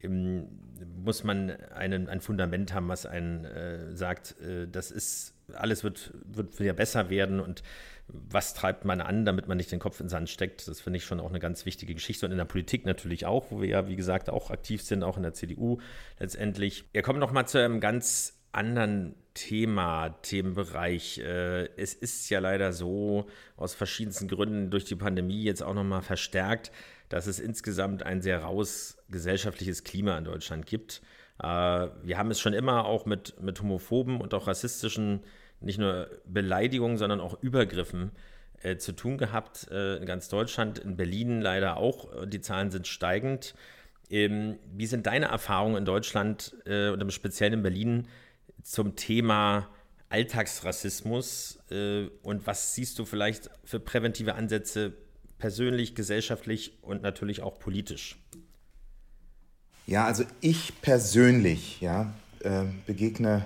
muss 0.07 1.23
man 1.23 1.51
einen, 1.71 2.07
ein 2.07 2.21
Fundament 2.21 2.73
haben, 2.73 2.87
was 2.87 3.05
einen 3.05 3.45
äh, 3.45 3.95
sagt, 3.95 4.39
äh, 4.41 4.67
das 4.67 4.91
ist, 4.91 5.33
alles 5.53 5.83
wird, 5.83 6.13
wird 6.25 6.59
wieder 6.59 6.73
besser 6.73 7.09
werden 7.09 7.39
und 7.39 7.63
was 8.07 8.53
treibt 8.53 8.85
man 8.85 9.01
an, 9.01 9.25
damit 9.25 9.47
man 9.47 9.57
nicht 9.57 9.71
den 9.71 9.79
Kopf 9.79 9.99
in 9.99 10.05
den 10.05 10.09
Sand 10.09 10.29
steckt. 10.29 10.67
Das 10.67 10.81
finde 10.81 10.97
ich 10.97 11.05
schon 11.05 11.19
auch 11.19 11.29
eine 11.29 11.39
ganz 11.39 11.65
wichtige 11.65 11.93
Geschichte 11.93 12.25
und 12.25 12.31
in 12.31 12.37
der 12.37 12.45
Politik 12.45 12.85
natürlich 12.85 13.25
auch, 13.25 13.51
wo 13.51 13.61
wir 13.61 13.69
ja, 13.69 13.87
wie 13.87 13.95
gesagt, 13.95 14.29
auch 14.29 14.49
aktiv 14.49 14.81
sind, 14.81 15.03
auch 15.03 15.17
in 15.17 15.23
der 15.23 15.33
CDU 15.33 15.79
letztendlich. 16.19 16.85
Wir 16.91 17.01
kommen 17.01 17.19
noch 17.19 17.31
mal 17.31 17.45
zu 17.45 17.59
einem 17.59 17.79
ganz 17.79 18.39
anderen 18.51 19.15
Thema, 19.35 20.09
Themenbereich. 20.21 21.19
Äh, 21.19 21.69
es 21.77 21.93
ist 21.93 22.29
ja 22.29 22.39
leider 22.39 22.73
so, 22.73 23.27
aus 23.55 23.75
verschiedensten 23.75 24.27
Gründen 24.27 24.71
durch 24.71 24.85
die 24.85 24.95
Pandemie 24.95 25.43
jetzt 25.43 25.61
auch 25.61 25.73
noch 25.73 25.83
mal 25.83 26.01
verstärkt, 26.01 26.71
dass 27.09 27.27
es 27.27 27.39
insgesamt 27.39 28.03
ein 28.03 28.21
sehr 28.21 28.43
raues 28.43 28.97
gesellschaftliches 29.09 29.83
Klima 29.83 30.17
in 30.17 30.23
Deutschland 30.23 30.65
gibt. 30.65 31.01
Äh, 31.41 31.45
wir 31.45 32.17
haben 32.17 32.31
es 32.31 32.39
schon 32.39 32.53
immer 32.53 32.85
auch 32.85 33.05
mit, 33.05 33.41
mit 33.41 33.59
homophoben 33.61 34.21
und 34.21 34.33
auch 34.33 34.47
rassistischen, 34.47 35.21
nicht 35.59 35.79
nur 35.79 36.09
Beleidigungen, 36.25 36.97
sondern 36.97 37.19
auch 37.19 37.41
Übergriffen 37.41 38.11
äh, 38.61 38.77
zu 38.77 38.93
tun 38.93 39.17
gehabt 39.17 39.67
äh, 39.71 39.97
in 39.97 40.05
ganz 40.05 40.29
Deutschland, 40.29 40.79
in 40.79 40.95
Berlin 40.95 41.41
leider 41.41 41.77
auch. 41.77 42.25
Die 42.25 42.41
Zahlen 42.41 42.71
sind 42.71 42.87
steigend. 42.87 43.55
Ähm, 44.09 44.57
wie 44.73 44.87
sind 44.87 45.05
deine 45.05 45.27
Erfahrungen 45.27 45.77
in 45.77 45.85
Deutschland 45.85 46.55
äh, 46.65 46.89
und 46.89 47.01
im 47.01 47.11
Speziellen 47.11 47.53
in 47.53 47.63
Berlin 47.63 48.07
zum 48.63 48.95
Thema 48.95 49.69
Alltagsrassismus 50.09 51.59
äh, 51.69 52.07
und 52.23 52.47
was 52.47 52.73
siehst 52.73 52.97
du 52.97 53.05
vielleicht 53.05 53.49
für 53.63 53.79
präventive 53.79 54.33
Ansätze 54.35 54.93
persönlich, 55.39 55.95
gesellschaftlich 55.95 56.77
und 56.81 57.01
natürlich 57.01 57.41
auch 57.41 57.59
politisch? 57.59 58.17
Ja, 59.87 60.05
also 60.05 60.23
ich 60.41 60.79
persönlich 60.81 61.81
ja, 61.81 62.13
äh, 62.41 62.65
begegne 62.85 63.43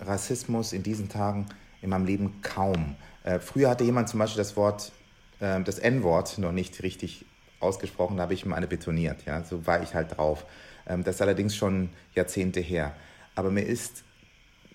Rassismus 0.00 0.72
in 0.72 0.82
diesen 0.82 1.08
Tagen 1.08 1.46
in 1.82 1.90
meinem 1.90 2.06
Leben 2.06 2.40
kaum. 2.42 2.96
Äh, 3.22 3.38
früher 3.38 3.70
hatte 3.70 3.84
jemand 3.84 4.08
zum 4.08 4.18
Beispiel 4.18 4.38
das 4.38 4.56
Wort, 4.56 4.90
äh, 5.38 5.62
das 5.62 5.78
N-Wort 5.78 6.38
noch 6.38 6.52
nicht 6.52 6.82
richtig 6.82 7.24
ausgesprochen, 7.60 8.16
da 8.16 8.24
habe 8.24 8.34
ich 8.34 8.44
ihm 8.44 8.52
eine 8.52 8.66
betoniert. 8.66 9.24
Ja, 9.24 9.44
so 9.44 9.66
war 9.66 9.82
ich 9.82 9.94
halt 9.94 10.16
drauf. 10.16 10.44
Ähm, 10.86 11.04
das 11.04 11.16
ist 11.16 11.22
allerdings 11.22 11.54
schon 11.54 11.90
Jahrzehnte 12.14 12.60
her. 12.60 12.94
Aber 13.34 13.50
mir 13.50 13.62
ist 13.62 14.04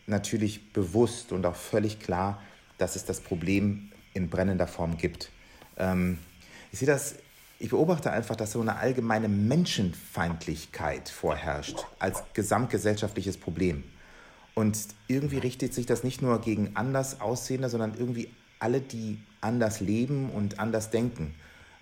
natürlich 0.08 0.72
bewusst 0.74 1.32
und 1.32 1.46
auch 1.46 1.56
völlig 1.56 2.00
klar, 2.00 2.42
dass 2.78 2.96
es 2.96 3.06
das 3.06 3.22
Problem 3.22 3.92
in 4.14 4.30
brennender 4.30 4.68
Form 4.68 4.98
gibt. 4.98 5.30
Ähm, 5.78 6.18
ich 6.72 6.80
sehe 6.80 6.88
das, 6.88 7.16
ich 7.60 7.70
beobachte 7.70 8.12
einfach, 8.12 8.36
dass 8.36 8.54
so 8.54 8.62
eine 8.62 8.78
allgemeine 8.78 9.28
Menschenfeindlichkeit 9.28 11.10
vorherrscht 11.10 11.86
als 12.00 12.24
gesamtgesellschaftliches 12.34 13.38
Problem. 13.38 13.84
Und 14.56 14.78
irgendwie 15.08 15.38
richtet 15.38 15.74
sich 15.74 15.86
das 15.86 16.04
nicht 16.04 16.22
nur 16.22 16.42
gegen 16.42 16.72
anders 16.76 17.22
Aussehende, 17.22 17.70
sondern 17.70 17.96
irgendwie 17.98 18.30
alle, 18.60 18.82
die 18.82 19.20
anders 19.42 19.80
leben 19.80 20.30
und 20.30 20.60
anders 20.60 20.90
denken. 20.90 21.36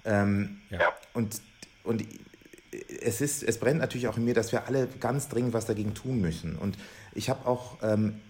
Ähm, 0.05 0.61
ja. 0.69 0.93
Und, 1.13 1.41
und 1.83 2.03
es, 3.01 3.21
ist, 3.21 3.43
es 3.43 3.59
brennt 3.59 3.79
natürlich 3.79 4.07
auch 4.07 4.17
in 4.17 4.25
mir, 4.25 4.33
dass 4.33 4.51
wir 4.51 4.67
alle 4.67 4.87
ganz 4.99 5.27
dringend 5.27 5.53
was 5.53 5.65
dagegen 5.65 5.93
tun 5.93 6.21
müssen. 6.21 6.55
Und 6.55 6.77
ich 7.13 7.29
habe 7.29 7.47
auch 7.47 7.77
ähm, 7.81 8.21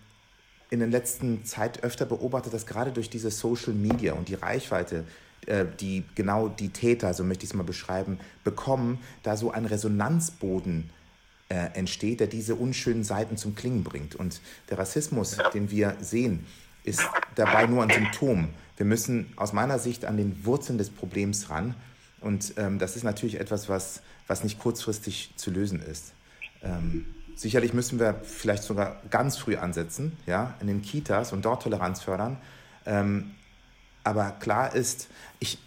in 0.69 0.79
der 0.79 0.87
letzten 0.87 1.45
Zeit 1.45 1.83
öfter 1.83 2.05
beobachtet, 2.05 2.53
dass 2.53 2.65
gerade 2.65 2.91
durch 2.91 3.09
diese 3.09 3.31
Social 3.31 3.73
Media 3.73 4.13
und 4.13 4.27
die 4.29 4.35
Reichweite, 4.35 5.05
die 5.79 6.03
genau 6.15 6.49
die 6.49 6.69
Täter, 6.69 7.13
so 7.13 7.23
möchte 7.23 7.45
ich 7.45 7.51
es 7.51 7.55
mal 7.55 7.63
beschreiben, 7.63 8.19
bekommen, 8.43 8.99
da 9.23 9.37
so 9.37 9.51
ein 9.51 9.65
Resonanzboden 9.65 10.89
äh, 11.49 11.69
entsteht, 11.73 12.19
der 12.19 12.27
diese 12.27 12.55
unschönen 12.55 13.03
Seiten 13.03 13.37
zum 13.37 13.55
Klingen 13.55 13.83
bringt. 13.83 14.15
Und 14.15 14.41
der 14.69 14.77
Rassismus, 14.79 15.37
den 15.53 15.71
wir 15.71 15.95
sehen, 16.01 16.45
ist 16.83 17.01
dabei 17.35 17.65
nur 17.67 17.83
ein 17.83 17.89
Symptom. 17.89 18.49
Wir 18.77 18.85
müssen 18.85 19.33
aus 19.35 19.53
meiner 19.53 19.79
Sicht 19.79 20.05
an 20.05 20.17
den 20.17 20.45
Wurzeln 20.45 20.77
des 20.77 20.89
Problems 20.89 21.49
ran. 21.49 21.75
Und 22.21 22.53
ähm, 22.57 22.79
das 22.79 22.95
ist 22.95 23.03
natürlich 23.03 23.39
etwas, 23.39 23.69
was, 23.69 24.01
was 24.27 24.43
nicht 24.43 24.59
kurzfristig 24.59 25.33
zu 25.35 25.51
lösen 25.51 25.81
ist. 25.81 26.13
Ähm, 26.63 27.05
sicherlich 27.35 27.73
müssen 27.73 27.99
wir 27.99 28.15
vielleicht 28.23 28.63
sogar 28.63 29.01
ganz 29.09 29.37
früh 29.37 29.55
ansetzen, 29.55 30.17
ja, 30.25 30.55
in 30.59 30.67
den 30.67 30.81
Kitas 30.81 31.33
und 31.33 31.45
dort 31.45 31.63
Toleranz 31.63 32.01
fördern. 32.01 32.37
Ähm, 32.85 33.31
aber 34.07 34.31
klar 34.31 34.73
ist, 34.73 35.09
ich, 35.39 35.57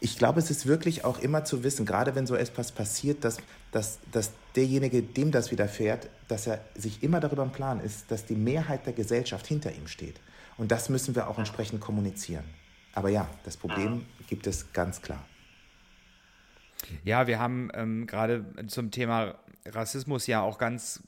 ich 0.00 0.16
glaube, 0.16 0.40
es 0.40 0.50
ist 0.50 0.66
wirklich 0.66 1.04
auch 1.04 1.18
immer 1.18 1.44
zu 1.44 1.62
wissen, 1.62 1.84
gerade 1.84 2.14
wenn 2.14 2.26
so 2.26 2.34
etwas 2.34 2.72
passiert, 2.72 3.22
dass, 3.22 3.36
dass, 3.70 3.98
dass 4.10 4.32
derjenige, 4.56 5.02
dem 5.02 5.30
das 5.30 5.50
widerfährt, 5.50 6.08
dass 6.26 6.46
er 6.46 6.64
sich 6.74 7.02
immer 7.02 7.20
darüber 7.20 7.42
im 7.42 7.52
Plan 7.52 7.80
ist, 7.80 8.10
dass 8.10 8.24
die 8.24 8.34
Mehrheit 8.34 8.86
der 8.86 8.94
Gesellschaft 8.94 9.46
hinter 9.46 9.74
ihm 9.74 9.88
steht. 9.88 10.20
Und 10.56 10.72
das 10.72 10.88
müssen 10.88 11.14
wir 11.14 11.28
auch 11.28 11.36
entsprechend 11.36 11.82
kommunizieren. 11.82 12.44
Aber 12.94 13.10
ja, 13.10 13.28
das 13.44 13.58
Problem 13.58 14.06
gibt 14.26 14.46
es 14.46 14.72
ganz 14.72 15.02
klar. 15.02 15.22
Ja, 17.04 17.26
wir 17.26 17.38
haben 17.38 17.70
ähm, 17.74 18.06
gerade 18.06 18.46
zum 18.68 18.90
Thema 18.90 19.34
Rassismus 19.66 20.26
ja 20.26 20.40
auch 20.40 20.56
ganz, 20.56 21.02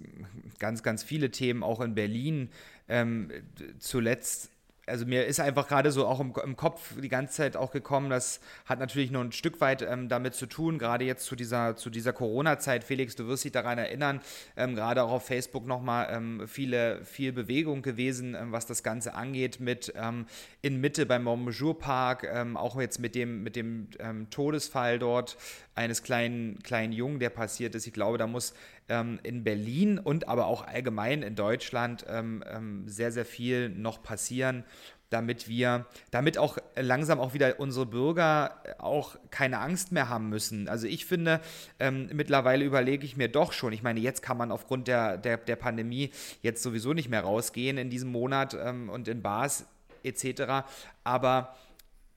ganz, 0.59 0.83
ganz 0.83 1.03
viele 1.03 1.31
Themen, 1.31 1.63
auch 1.63 1.81
in 1.81 1.95
Berlin. 1.95 2.51
Ähm, 2.89 3.31
zuletzt 3.79 4.51
also 4.87 5.07
mir 5.07 5.27
ist 5.27 5.41
einfach 5.41 5.69
gerade 5.69 5.91
so 5.91 6.07
auch 6.07 6.21
im, 6.21 6.33
im, 6.43 6.57
Kopf 6.57 6.93
die 7.01 7.09
ganze 7.09 7.35
Zeit 7.35 7.57
auch 7.57 7.71
gekommen, 7.71 8.11
das 8.11 8.41
hat 8.67 8.79
natürlich 8.79 9.11
nur 9.11 9.23
ein 9.23 9.33
Stück 9.33 9.61
weit 9.61 9.83
ähm, 9.83 10.09
damit 10.09 10.35
zu 10.35 10.47
tun, 10.47 10.79
gerade 10.79 11.05
jetzt 11.05 11.25
zu 11.25 11.37
dieser, 11.37 11.77
zu 11.77 11.91
dieser 11.91 12.13
Corona-Zeit, 12.13 12.85
Felix, 12.85 13.17
du 13.17 13.27
wirst 13.27 13.45
dich 13.45 13.53
daran 13.53 13.79
erinnern, 13.79 14.21
ähm, 14.57 14.75
gerade 14.75 15.03
auch 15.03 15.13
auf 15.13 15.27
Facebook 15.27 15.67
nochmal 15.67 16.09
ähm, 16.11 16.43
viele, 16.47 17.05
viel 17.05 17.33
Bewegung 17.33 17.83
gewesen, 17.83 18.35
ähm, 18.35 18.53
was 18.53 18.67
das 18.67 18.83
Ganze 18.83 19.15
angeht, 19.15 19.61
mit 19.61 19.93
ähm, 19.97 20.27
in 20.63 20.81
Mitte 20.81 21.07
beim 21.07 21.25
Monbejur 21.25 21.79
Park, 21.79 22.29
ähm, 22.31 22.57
auch 22.57 22.79
jetzt 22.81 22.99
mit 22.99 23.15
dem, 23.15 23.43
mit 23.43 23.57
dem 23.57 23.89
Todesfall 24.31 24.99
dort 24.99 25.37
eines 25.75 26.03
kleinen, 26.03 26.63
kleinen 26.63 26.93
Jungen, 26.93 27.19
der 27.19 27.31
passiert 27.31 27.75
ist. 27.75 27.87
Ich 27.87 27.93
glaube, 27.93 28.19
da 28.19 28.27
muss 28.27 28.55
ähm, 28.89 29.19
in 29.23 29.45
Berlin 29.45 29.99
und 29.99 30.29
aber 30.29 30.47
auch 30.47 30.67
allgemein 30.67 31.23
in 31.23 31.35
Deutschland 31.35 32.05
ähm, 32.09 32.45
ähm, 32.49 32.89
sehr, 32.89 33.13
sehr 33.13 33.25
viel 33.25 33.69
noch 33.69 34.03
passieren 34.03 34.65
damit 35.11 35.49
wir, 35.49 35.87
damit 36.11 36.39
auch 36.39 36.59
langsam 36.75 37.21
auch 37.21 37.35
wieder 37.35 37.61
unsere 37.61 37.87
Bürger 37.87 38.63
auch 38.79 39.17
keine 39.31 39.61
Angst 39.61 39.93
mehr 39.93 40.09
haben 40.09 40.29
müssen. 40.29 40.69
Also 40.69 40.89
ich 40.89 41.07
finde, 41.07 41.41
ähm, 41.79 42.11
mittlerweile 42.13 42.65
überlege 42.65 43.07
ich 43.07 43.17
mir 43.17 43.29
doch 43.29 43.53
schon, 43.53 43.73
ich 43.73 43.83
meine, 43.83 44.01
jetzt 44.01 44.23
kann 44.23 44.37
man 44.37 44.51
aufgrund 44.51 44.89
der, 44.89 45.17
der, 45.17 45.37
der 45.37 45.57
Pandemie 45.57 46.11
jetzt 46.43 46.63
sowieso 46.63 46.95
nicht 46.95 47.09
mehr 47.09 47.23
rausgehen 47.23 47.79
in 47.79 47.91
diesem 47.91 48.11
Monat 48.11 48.55
ähm, 48.55 48.89
und 48.89 49.07
in 49.07 49.23
Bars 49.23 49.67
etc. 50.03 50.67
Aber 51.05 51.55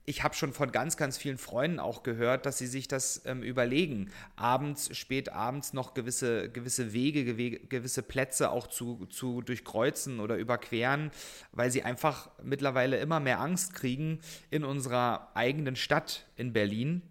ich 0.08 0.24
habe 0.24 0.34
schon 0.34 0.54
von 0.54 0.72
ganz, 0.72 0.96
ganz 0.96 1.18
vielen 1.18 1.36
Freunden 1.36 1.78
auch 1.78 2.02
gehört, 2.02 2.46
dass 2.46 2.56
sie 2.56 2.66
sich 2.66 2.88
das 2.88 3.20
ähm, 3.26 3.42
überlegen, 3.42 4.10
abends, 4.36 4.96
spät 4.96 5.30
abends 5.30 5.74
noch 5.74 5.92
gewisse, 5.92 6.48
gewisse 6.48 6.94
Wege, 6.94 7.34
gewisse 7.58 8.02
Plätze 8.02 8.50
auch 8.50 8.68
zu, 8.68 9.04
zu 9.10 9.42
durchkreuzen 9.42 10.18
oder 10.20 10.36
überqueren, 10.36 11.10
weil 11.52 11.70
sie 11.70 11.82
einfach 11.82 12.30
mittlerweile 12.42 12.96
immer 12.96 13.20
mehr 13.20 13.40
Angst 13.40 13.74
kriegen 13.74 14.20
in 14.50 14.64
unserer 14.64 15.30
eigenen 15.34 15.76
Stadt 15.76 16.24
in 16.36 16.54
Berlin 16.54 17.02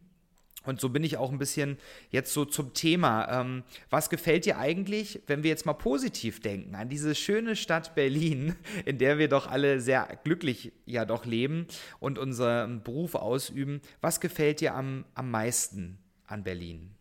und 0.68 0.80
so 0.80 0.90
bin 0.90 1.04
ich 1.04 1.18
auch 1.18 1.32
ein 1.32 1.38
bisschen 1.38 1.78
jetzt 2.10 2.34
so 2.34 2.46
zum 2.46 2.74
Thema. 2.74 3.42
Ähm, 3.42 3.64
was 3.90 4.10
gefällt 4.10 4.46
dir 4.46 4.58
eigentlich, 4.58 5.22
wenn 5.28 5.44
wir 5.44 5.50
jetzt 5.50 5.66
mal 5.66 5.74
positiv 5.74 6.40
denken, 6.42 6.76
an 6.76 6.90
diese 6.90 7.16
schöne 7.16 7.56
Stadt 7.56 7.96
Berlin, 7.96 8.56
in 8.86 8.98
der 8.98 9.18
wir 9.18 9.28
doch 9.28 9.48
alle 9.48 9.80
sehr 9.82 10.20
glücklich 10.24 10.74
ja 10.86 11.06
doch 11.06 11.26
leben 11.26 11.68
und 12.00 12.20
unseren 12.20 12.84
Beruf 12.84 13.16
ausüben? 13.16 13.82
Was 14.02 14.20
gefällt 14.20 14.62
dir 14.62 14.76
am, 14.76 15.06
am 15.16 15.32
meisten 15.32 15.98
an 16.26 16.44
Berlin? 16.44 16.92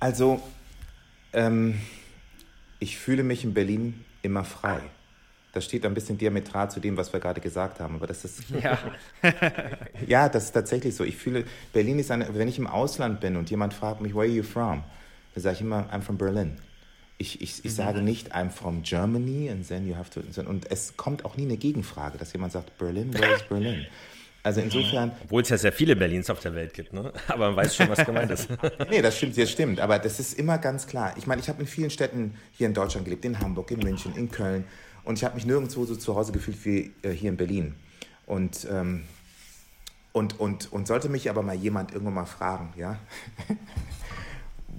Also, 0.00 0.40
ähm, 1.32 1.78
ich 2.78 2.98
fühle 2.98 3.24
mich 3.24 3.44
in 3.44 3.54
Berlin 3.54 4.04
immer 4.22 4.44
frei. 4.44 4.80
Das 5.52 5.64
steht 5.64 5.86
ein 5.86 5.94
bisschen 5.94 6.18
diametral 6.18 6.70
zu 6.70 6.78
dem, 6.78 6.96
was 6.96 7.12
wir 7.12 7.20
gerade 7.20 7.40
gesagt 7.40 7.80
haben, 7.80 7.96
aber 7.96 8.06
das 8.06 8.24
ist. 8.24 8.44
Ja. 8.62 8.78
ja, 10.06 10.28
das 10.28 10.44
ist 10.44 10.52
tatsächlich 10.52 10.94
so. 10.94 11.04
Ich 11.04 11.16
fühle, 11.16 11.44
Berlin 11.72 11.98
ist 11.98 12.10
eine, 12.10 12.34
wenn 12.34 12.48
ich 12.48 12.58
im 12.58 12.66
Ausland 12.66 13.20
bin 13.20 13.36
und 13.36 13.50
jemand 13.50 13.74
fragt 13.74 14.00
mich, 14.00 14.14
where 14.14 14.24
are 14.24 14.26
you 14.26 14.42
from? 14.42 14.82
Dann 15.34 15.42
sage 15.42 15.56
ich 15.56 15.60
immer, 15.62 15.88
I'm 15.92 16.02
from 16.02 16.18
Berlin. 16.18 16.58
Ich, 17.16 17.40
ich, 17.40 17.64
ich 17.64 17.72
mhm. 17.72 17.76
sage 17.76 18.02
nicht, 18.02 18.34
I'm 18.34 18.50
from 18.50 18.82
Germany 18.82 19.50
and 19.50 19.66
then 19.66 19.88
you 19.88 19.96
have 19.96 20.10
to. 20.10 20.20
Und 20.48 20.70
es 20.70 20.96
kommt 20.96 21.24
auch 21.24 21.36
nie 21.36 21.44
eine 21.44 21.56
Gegenfrage, 21.56 22.18
dass 22.18 22.32
jemand 22.32 22.52
sagt, 22.52 22.76
Berlin, 22.78 23.12
where 23.14 23.34
is 23.34 23.42
Berlin? 23.42 23.86
Also 24.42 24.60
insofern. 24.60 25.12
Obwohl 25.24 25.42
es 25.42 25.48
ja 25.48 25.58
sehr 25.58 25.72
viele 25.72 25.96
Berlins 25.96 26.30
auf 26.30 26.40
der 26.40 26.54
Welt 26.54 26.72
gibt, 26.74 26.92
ne? 26.92 27.12
Aber 27.26 27.48
man 27.48 27.56
weiß 27.56 27.74
schon, 27.74 27.88
was 27.88 28.04
gemeint 28.04 28.30
ist. 28.30 28.48
nee, 28.88 29.02
das 29.02 29.16
stimmt, 29.16 29.36
das 29.36 29.50
stimmt. 29.50 29.80
Aber 29.80 29.98
das 29.98 30.20
ist 30.20 30.38
immer 30.38 30.58
ganz 30.58 30.86
klar. 30.86 31.14
Ich 31.16 31.26
meine, 31.26 31.40
ich 31.40 31.48
habe 31.48 31.60
in 31.60 31.66
vielen 31.66 31.90
Städten 31.90 32.34
hier 32.52 32.66
in 32.66 32.74
Deutschland 32.74 33.04
gelebt, 33.04 33.24
in 33.24 33.40
Hamburg, 33.40 33.70
in 33.70 33.80
München, 33.80 34.14
in 34.16 34.30
Köln. 34.30 34.64
Und 35.04 35.18
ich 35.18 35.24
habe 35.24 35.34
mich 35.34 35.46
nirgendwo 35.46 35.84
so 35.84 35.96
zu 35.96 36.14
Hause 36.14 36.32
gefühlt 36.32 36.64
wie 36.64 36.92
äh, 37.02 37.10
hier 37.10 37.30
in 37.30 37.36
Berlin. 37.36 37.74
Und, 38.26 38.66
ähm, 38.70 39.04
und, 40.12 40.38
und, 40.38 40.72
und 40.72 40.86
sollte 40.86 41.08
mich 41.08 41.30
aber 41.30 41.42
mal 41.42 41.56
jemand 41.56 41.92
irgendwann 41.92 42.14
mal 42.14 42.26
fragen, 42.26 42.72
ja, 42.76 42.98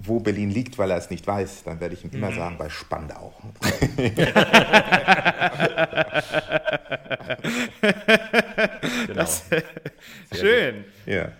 wo 0.02 0.20
Berlin 0.20 0.50
liegt, 0.50 0.78
weil 0.78 0.90
er 0.90 0.96
es 0.96 1.10
nicht 1.10 1.26
weiß, 1.26 1.64
dann 1.64 1.80
werde 1.80 1.94
ich 1.94 2.04
ihm 2.04 2.10
immer 2.10 2.30
mhm. 2.30 2.36
sagen, 2.36 2.58
bei 2.58 2.68
Spandau. 2.68 3.34
genau. 9.06 9.26
schön. 10.32 10.84
Ja, 11.06 11.32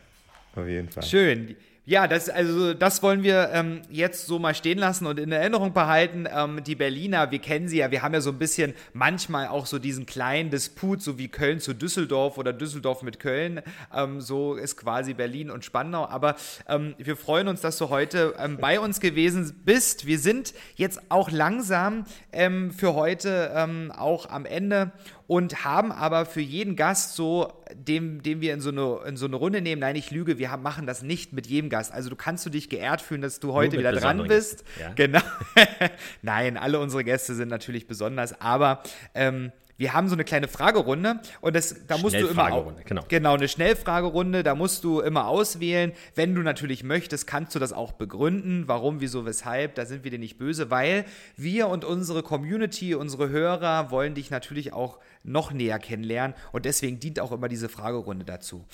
auf 0.55 0.67
jeden 0.67 0.89
Fall. 0.89 1.03
Schön. 1.03 1.57
Ja, 1.91 2.07
das, 2.07 2.29
also, 2.29 2.73
das 2.73 3.03
wollen 3.03 3.25
wir 3.25 3.51
ähm, 3.53 3.83
jetzt 3.91 4.27
so 4.27 4.39
mal 4.39 4.55
stehen 4.55 4.79
lassen 4.79 5.07
und 5.07 5.19
in 5.19 5.33
Erinnerung 5.33 5.73
behalten. 5.73 6.29
Ähm, 6.33 6.63
die 6.63 6.77
Berliner, 6.77 7.33
wir 7.33 7.41
kennen 7.41 7.67
sie 7.67 7.79
ja, 7.79 7.91
wir 7.91 8.03
haben 8.03 8.15
ja 8.15 8.21
so 8.21 8.31
ein 8.31 8.39
bisschen 8.39 8.75
manchmal 8.93 9.49
auch 9.49 9.67
so 9.67 9.81
diesen 9.81 10.07
kleinen 10.07 10.51
Disput, 10.51 11.03
so 11.03 11.19
wie 11.19 11.27
Köln 11.27 11.59
zu 11.59 11.75
Düsseldorf 11.75 12.39
oder 12.39 12.53
Düsseldorf 12.53 13.03
mit 13.03 13.19
Köln. 13.19 13.61
Ähm, 13.93 14.21
so 14.21 14.55
ist 14.55 14.77
quasi 14.77 15.15
Berlin 15.15 15.51
und 15.51 15.65
Spandau. 15.65 16.07
Aber 16.07 16.37
ähm, 16.69 16.95
wir 16.97 17.17
freuen 17.17 17.49
uns, 17.49 17.61
dass 17.61 17.77
du 17.77 17.89
heute 17.89 18.37
ähm, 18.39 18.59
bei 18.59 18.79
uns 18.79 19.01
gewesen 19.01 19.61
bist. 19.65 20.07
Wir 20.07 20.21
sind 20.21 20.55
jetzt 20.77 21.01
auch 21.09 21.33
langsam 21.33 22.05
ähm, 22.31 22.71
für 22.71 22.95
heute 22.95 23.91
auch 23.97 24.31
am 24.31 24.47
Ende 24.47 24.93
und 25.31 25.65
haben 25.65 25.93
aber 25.93 26.27
für 26.27 26.41
jeden 26.41 26.75
Gast 26.75 27.15
so, 27.15 27.53
dem, 27.73 28.21
den 28.21 28.41
wir 28.41 28.53
in 28.53 28.61
so, 28.61 28.71
eine, 28.71 28.99
in 29.07 29.17
so 29.17 29.27
eine 29.27 29.37
Runde 29.37 29.61
nehmen, 29.61 29.79
nein, 29.81 29.95
ich 29.95 30.11
lüge, 30.11 30.39
wir 30.39 30.51
haben, 30.51 30.65
machen 30.65 30.89
das 30.89 31.03
nicht 31.03 31.33
mit 31.33 31.47
jedem 31.47 31.71
Gast. 31.71 31.93
Also 31.93 32.11
du 32.11 32.17
kannst 32.17 32.45
du 32.47 32.51
dich 32.51 32.69
geehrt 32.69 33.01
fühlen, 33.01 33.21
dass 33.21 33.39
du 33.39 33.53
heute 33.53 33.79
wieder 33.79 33.93
dran 33.93 34.27
bist. 34.27 34.65
Ja. 34.81 34.93
Genau. 34.97 35.21
nein, 36.23 36.57
alle 36.57 36.81
unsere 36.81 37.05
Gäste 37.05 37.37
sind 37.37 37.47
natürlich 37.47 37.87
besonders, 37.87 38.41
aber 38.41 38.83
ähm, 39.15 39.53
wir 39.81 39.95
haben 39.95 40.09
so 40.09 40.15
eine 40.15 40.25
kleine 40.25 40.47
Fragerunde 40.47 41.21
und 41.41 41.57
das, 41.57 41.87
da 41.87 41.97
musst 41.97 42.15
du 42.15 42.27
immer 42.27 42.53
auch, 42.53 42.71
genau. 42.85 43.03
genau 43.09 43.33
eine 43.33 43.49
Schnellfragerunde, 43.49 44.43
da 44.43 44.55
musst 44.55 44.85
du 44.85 45.01
immer 45.01 45.27
auswählen. 45.27 45.93
Wenn 46.15 46.35
du 46.35 46.43
natürlich 46.43 46.85
möchtest, 46.85 47.27
kannst 47.27 47.55
du 47.55 47.59
das 47.59 47.73
auch 47.73 47.93
begründen, 47.93 48.65
warum, 48.67 49.01
wieso, 49.01 49.25
weshalb. 49.25 49.77
Da 49.77 49.87
sind 49.87 50.05
wir 50.05 50.11
dir 50.11 50.19
nicht 50.19 50.37
böse, 50.37 50.71
weil 50.71 51.07
wir 51.39 51.69
und 51.69 51.87
unsere 51.87 52.23
Community, 52.23 52.95
unsere 52.95 53.31
Hörer 53.31 53.91
wollen 53.91 54.15
dich 54.15 54.31
natürlich 54.31 54.75
auch 54.75 54.99
noch 55.23 55.51
näher 55.51 55.79
kennenlernen 55.79 56.37
und 56.53 56.67
deswegen 56.67 57.01
dient 57.01 57.19
auch 57.19 57.33
immer 57.33 57.49
diese 57.49 57.71
Fragerunde 57.71 58.27
dazu. 58.27 58.67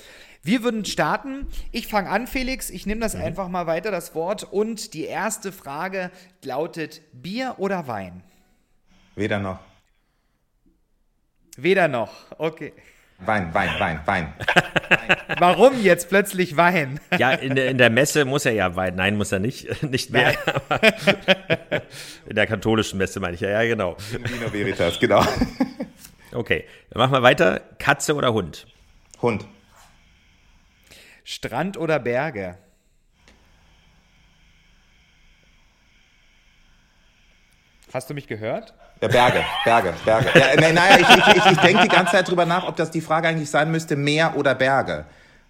Wir 0.42 0.64
würden 0.64 0.84
starten. 0.84 1.46
Ich 1.70 1.86
fange 1.86 2.10
an, 2.10 2.26
Felix. 2.26 2.68
Ich 2.68 2.84
nehme 2.84 3.00
das 3.00 3.14
mhm. 3.14 3.22
einfach 3.22 3.48
mal 3.48 3.68
weiter, 3.68 3.92
das 3.92 4.16
Wort. 4.16 4.42
Und 4.42 4.92
die 4.92 5.04
erste 5.04 5.52
Frage 5.52 6.10
lautet: 6.42 7.00
Bier 7.12 7.54
oder 7.58 7.86
Wein? 7.86 8.24
Weder 9.14 9.38
noch. 9.38 9.60
Weder 11.56 11.88
noch. 11.88 12.12
Okay. 12.38 12.72
Wein, 13.18 13.54
Wein, 13.54 13.70
Wein, 13.78 14.00
Wein. 14.04 14.34
Warum 15.38 15.82
jetzt 15.82 16.10
plötzlich 16.10 16.58
Wein? 16.58 17.00
Ja, 17.16 17.30
in 17.32 17.54
der, 17.54 17.70
in 17.70 17.78
der 17.78 17.88
Messe 17.88 18.26
muss 18.26 18.44
er 18.44 18.52
ja 18.52 18.76
Wein. 18.76 18.94
Nein, 18.94 19.16
muss 19.16 19.32
er 19.32 19.38
nicht. 19.38 19.82
Nicht 19.90 20.10
mehr. 20.10 20.34
in 22.26 22.36
der 22.36 22.46
katholischen 22.46 22.98
Messe 22.98 23.18
meine 23.20 23.34
ich 23.34 23.40
ja, 23.40 23.48
ja, 23.48 23.62
genau. 23.66 23.96
In 24.12 24.28
Vino 24.28 24.52
Veritas, 24.52 25.00
genau. 25.00 25.24
Okay, 26.32 26.66
dann 26.90 27.00
machen 27.00 27.12
wir 27.12 27.22
weiter. 27.22 27.60
Katze 27.78 28.14
oder 28.14 28.34
Hund? 28.34 28.66
Hund. 29.22 29.46
Strand 31.24 31.78
oder 31.78 31.98
Berge? 31.98 32.58
Hast 37.94 38.10
du 38.10 38.14
mich 38.14 38.26
gehört? 38.26 38.74
Ja, 39.00 39.08
Berge, 39.08 39.44
Berge, 39.64 39.94
Berge. 40.04 40.28
Ja, 40.38 40.72
naja, 40.72 40.96
ich, 40.98 41.08
ich, 41.08 41.36
ich, 41.36 41.46
ich 41.52 41.58
denke 41.58 41.82
die 41.82 41.88
ganze 41.88 42.12
Zeit 42.12 42.28
drüber 42.28 42.46
nach, 42.46 42.66
ob 42.66 42.76
das 42.76 42.90
die 42.90 43.02
Frage 43.02 43.28
eigentlich 43.28 43.50
sein 43.50 43.70
müsste, 43.70 43.94
Meer 43.94 44.34
oder 44.36 44.54
Berge 44.54 45.04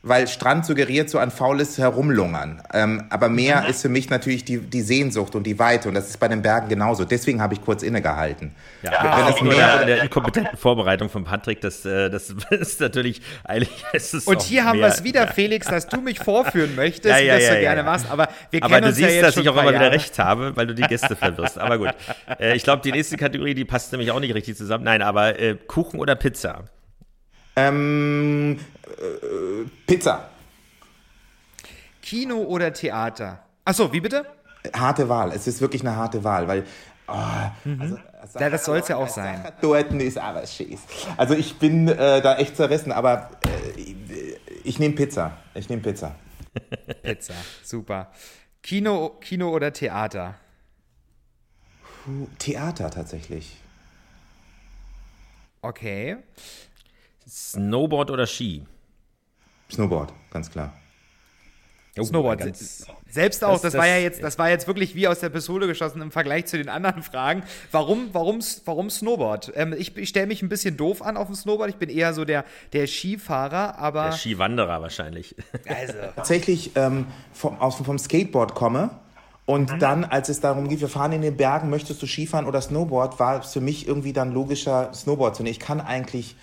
weil 0.07 0.29
Strand 0.29 0.65
suggeriert 0.65 1.11
so 1.11 1.19
ein 1.19 1.31
faules 1.31 1.79
Herumlungern. 1.79 2.63
Ähm, 2.73 3.05
aber 3.11 3.29
Meer 3.29 3.63
mhm. 3.63 3.71
ist 3.71 3.83
für 3.83 3.89
mich 3.89 4.09
natürlich 4.09 4.45
die, 4.45 4.59
die 4.59 4.83
Sehnsucht 4.83 5.35
und 5.35 5.45
die 5.45 5.59
Weite 5.59 5.89
und 5.89 5.95
das 5.95 6.09
ist 6.09 6.21
bei 6.21 6.29
den 6.29 6.43
Bergen 6.43 6.69
genauso. 6.69 7.05
Deswegen 7.05 7.43
habe 7.43 7.55
ich 7.55 7.63
kurz 7.63 7.83
innegehalten. 7.83 8.53
Ja, 8.83 8.93
ja 8.93 9.19
Wenn 9.19 9.27
das 9.27 9.43
Meer 9.43 9.77
der, 9.79 9.87
der 9.87 10.03
inkompetenten 10.05 10.57
Vorbereitung 10.57 11.09
von 11.09 11.25
Patrick, 11.25 11.61
das, 11.61 11.85
äh, 11.85 12.09
das 12.09 12.31
ist 12.51 12.81
natürlich 12.81 13.21
eigentlich. 13.45 13.85
Ist 13.93 14.15
es 14.15 14.27
und 14.27 14.43
hier 14.43 14.65
haben 14.65 14.79
wir 14.79 14.87
es 14.87 15.03
wieder, 15.03 15.27
Felix, 15.27 15.67
dass 15.67 15.89
du 15.89 16.01
mich 16.01 16.21
vorführen 16.21 16.77
möchtest, 16.77 17.07
ja, 17.09 17.19
ja, 17.19 17.39
das 17.39 17.49
du 17.49 17.61
gerne 17.61 17.83
machst. 17.83 18.07
Aber 18.11 18.29
wir 18.51 18.63
aber 18.63 18.81
du 18.81 18.93
siehst, 18.93 19.23
dass 19.23 19.37
ich 19.37 19.49
auch 19.49 19.57
immer 19.57 19.75
wieder 19.75 19.91
recht 19.91 20.19
habe, 20.19 20.57
weil 20.57 20.67
du 20.67 20.75
die 20.75 20.83
Gäste 20.83 21.17
verwirrst. 21.17 21.59
Aber 21.59 21.79
gut. 21.79 21.95
Äh, 22.39 22.57
ich 22.57 22.63
glaube, 22.63 22.83
die 22.83 22.93
nächste 22.93 23.17
Kategorie, 23.17 23.55
die 23.55 23.65
passt 23.65 23.91
nämlich 23.93 24.13
auch 24.13 24.21
nicht 24.21 24.35
richtig 24.35 24.57
zusammen. 24.57 24.85
Nein, 24.85 25.03
aber 25.03 25.39
äh, 25.39 25.57
Kuchen 25.67 25.99
oder 25.99 26.15
Pizza? 26.15 26.65
Ähm, 27.57 28.59
äh, 28.85 29.69
Pizza. 29.87 30.29
Kino 32.03 32.37
oder 32.43 32.73
Theater? 32.73 33.41
Achso, 33.65 33.93
wie 33.93 34.01
bitte? 34.01 34.27
Harte 34.75 35.09
Wahl. 35.09 35.33
Es 35.33 35.47
ist 35.47 35.61
wirklich 35.61 35.83
eine 35.83 35.97
harte 35.97 36.23
Wahl, 36.23 36.47
weil. 36.47 36.65
Oh, 37.09 37.15
mhm. 37.65 37.99
also, 38.21 38.39
ja, 38.39 38.51
das 38.51 38.65
soll 38.65 38.79
es 38.79 38.89
ja 38.89 38.97
auch 38.97 39.09
sein. 39.09 39.45
Dort 39.61 39.93
ist 39.93 40.19
aber 40.19 40.47
schieß. 40.47 40.81
Also 41.17 41.35
ich 41.35 41.57
bin 41.59 41.89
äh, 41.89 42.21
da 42.21 42.37
echt 42.37 42.57
zerrissen, 42.57 42.93
aber 42.93 43.31
äh, 43.45 43.81
ich 44.65 44.79
nehme 44.79 44.95
Pizza. 44.95 45.37
Ich 45.55 45.69
nehme 45.69 45.83
Pizza. 45.83 46.17
Pizza, 47.03 47.35
super. 47.63 48.11
Kino, 48.63 49.11
Kino 49.21 49.51
oder 49.51 49.73
Theater? 49.73 50.35
Theater 52.39 52.91
tatsächlich. 52.91 53.57
Okay. 55.63 56.17
Snowboard 57.29 58.11
oder 58.11 58.27
Ski? 58.27 58.63
Snowboard, 59.71 60.13
ganz 60.31 60.51
klar. 60.51 60.73
Oh, 61.99 62.05
Snowboard. 62.05 62.41
Ganz, 62.41 62.87
Selbst 63.09 63.43
auch, 63.43 63.55
das, 63.55 63.63
das, 63.63 63.75
war 63.75 63.87
ja 63.87 63.97
jetzt, 63.97 64.23
das 64.23 64.39
war 64.39 64.51
jetzt 64.51 64.67
wirklich 64.67 64.95
wie 64.95 65.09
aus 65.09 65.21
der 65.21 65.31
Pistole 65.31 65.67
geschossen 65.67 66.03
im 66.03 66.11
Vergleich 66.11 66.45
zu 66.47 66.59
den 66.59 66.69
anderen 66.69 67.03
Fragen. 67.03 67.43
Warum, 67.73 68.11
warum, 68.13 68.41
warum 68.67 68.91
Snowboard? 68.91 69.53
Ähm, 69.57 69.75
ich, 69.77 69.97
ich 69.97 70.11
stelle 70.11 70.27
mich 70.27 70.43
ein 70.43 70.51
bisschen 70.51 70.77
doof 70.77 71.01
an 71.01 71.17
auf 71.17 71.27
dem 71.27 71.35
Snowboard. 71.35 71.71
Ich 71.71 71.77
bin 71.77 71.89
eher 71.89 72.13
so 72.13 72.27
der, 72.27 72.45
der 72.75 72.87
Skifahrer, 72.87 73.79
aber. 73.79 74.05
Der 74.05 74.13
Skiwanderer 74.13 74.83
wahrscheinlich. 74.83 75.35
Also. 75.67 75.95
Tatsächlich 76.17 76.73
ähm, 76.75 77.07
vom, 77.33 77.59
aus, 77.61 77.77
vom 77.77 77.99
Skateboard 77.99 78.55
komme 78.55 78.91
Und 79.47 79.73
mhm. 79.73 79.79
dann, 79.79 80.05
als 80.05 80.29
es 80.29 80.41
darum 80.41 80.69
geht, 80.69 80.83
wir 80.83 80.89
fahren 80.89 81.13
in 81.13 81.23
den 81.23 81.37
Bergen, 81.37 81.71
möchtest 81.71 82.03
du 82.03 82.07
Skifahren 82.07 82.45
oder 82.47 82.61
Snowboard, 82.61 83.19
war 83.19 83.41
es 83.41 83.55
für 83.55 83.63
mich 83.63 83.89
irgendwie 83.89 84.13
dann 84.13 84.33
logischer, 84.33 84.93
Snowboard 84.93 85.35
zu 85.35 85.43
nehmen. 85.43 85.53
Ich 85.53 85.61
kann 85.61 85.81
eigentlich, 85.81 86.37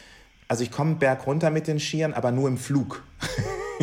also 0.54 0.64
ich 0.64 0.70
komme 0.70 0.94
Berg 0.94 1.26
runter 1.26 1.50
mit 1.50 1.66
den 1.66 1.80
Skiern, 1.80 2.14
aber 2.14 2.32
nur 2.32 2.48
im 2.48 2.60
Flug. 2.60 3.02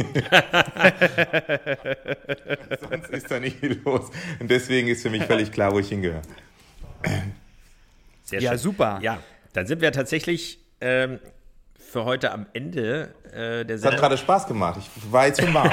Sonst 2.89 3.11
ist 3.11 3.29
da 3.29 3.41
nicht 3.41 3.59
viel 3.59 3.81
los. 3.85 4.09
Und 4.39 4.49
deswegen 4.53 4.87
ist 4.87 5.03
für 5.03 5.11
mich 5.11 5.25
völlig 5.25 5.51
klar, 5.51 5.73
wo 5.73 5.81
ich 5.81 5.89
hingehöre. 5.89 6.23
Sehr 8.23 8.41
ja, 8.41 8.57
super. 8.57 9.01
Ja, 9.03 9.21
dann 9.53 9.67
sind 9.67 9.81
wir 9.81 9.91
tatsächlich 9.91 10.61
ähm, 10.81 11.19
für 11.91 12.05
heute 12.05 12.31
am 12.31 12.47
Ende 12.53 13.13
äh, 13.33 13.65
der 13.65 13.79
Sendung. 13.79 13.83
Das 13.83 13.85
hat 13.85 13.99
gerade 13.99 14.17
Spaß 14.17 14.47
gemacht. 14.47 14.81
Ich 14.81 15.13
war 15.13 15.27
jetzt 15.27 15.41
schon 15.41 15.53
warm. 15.53 15.73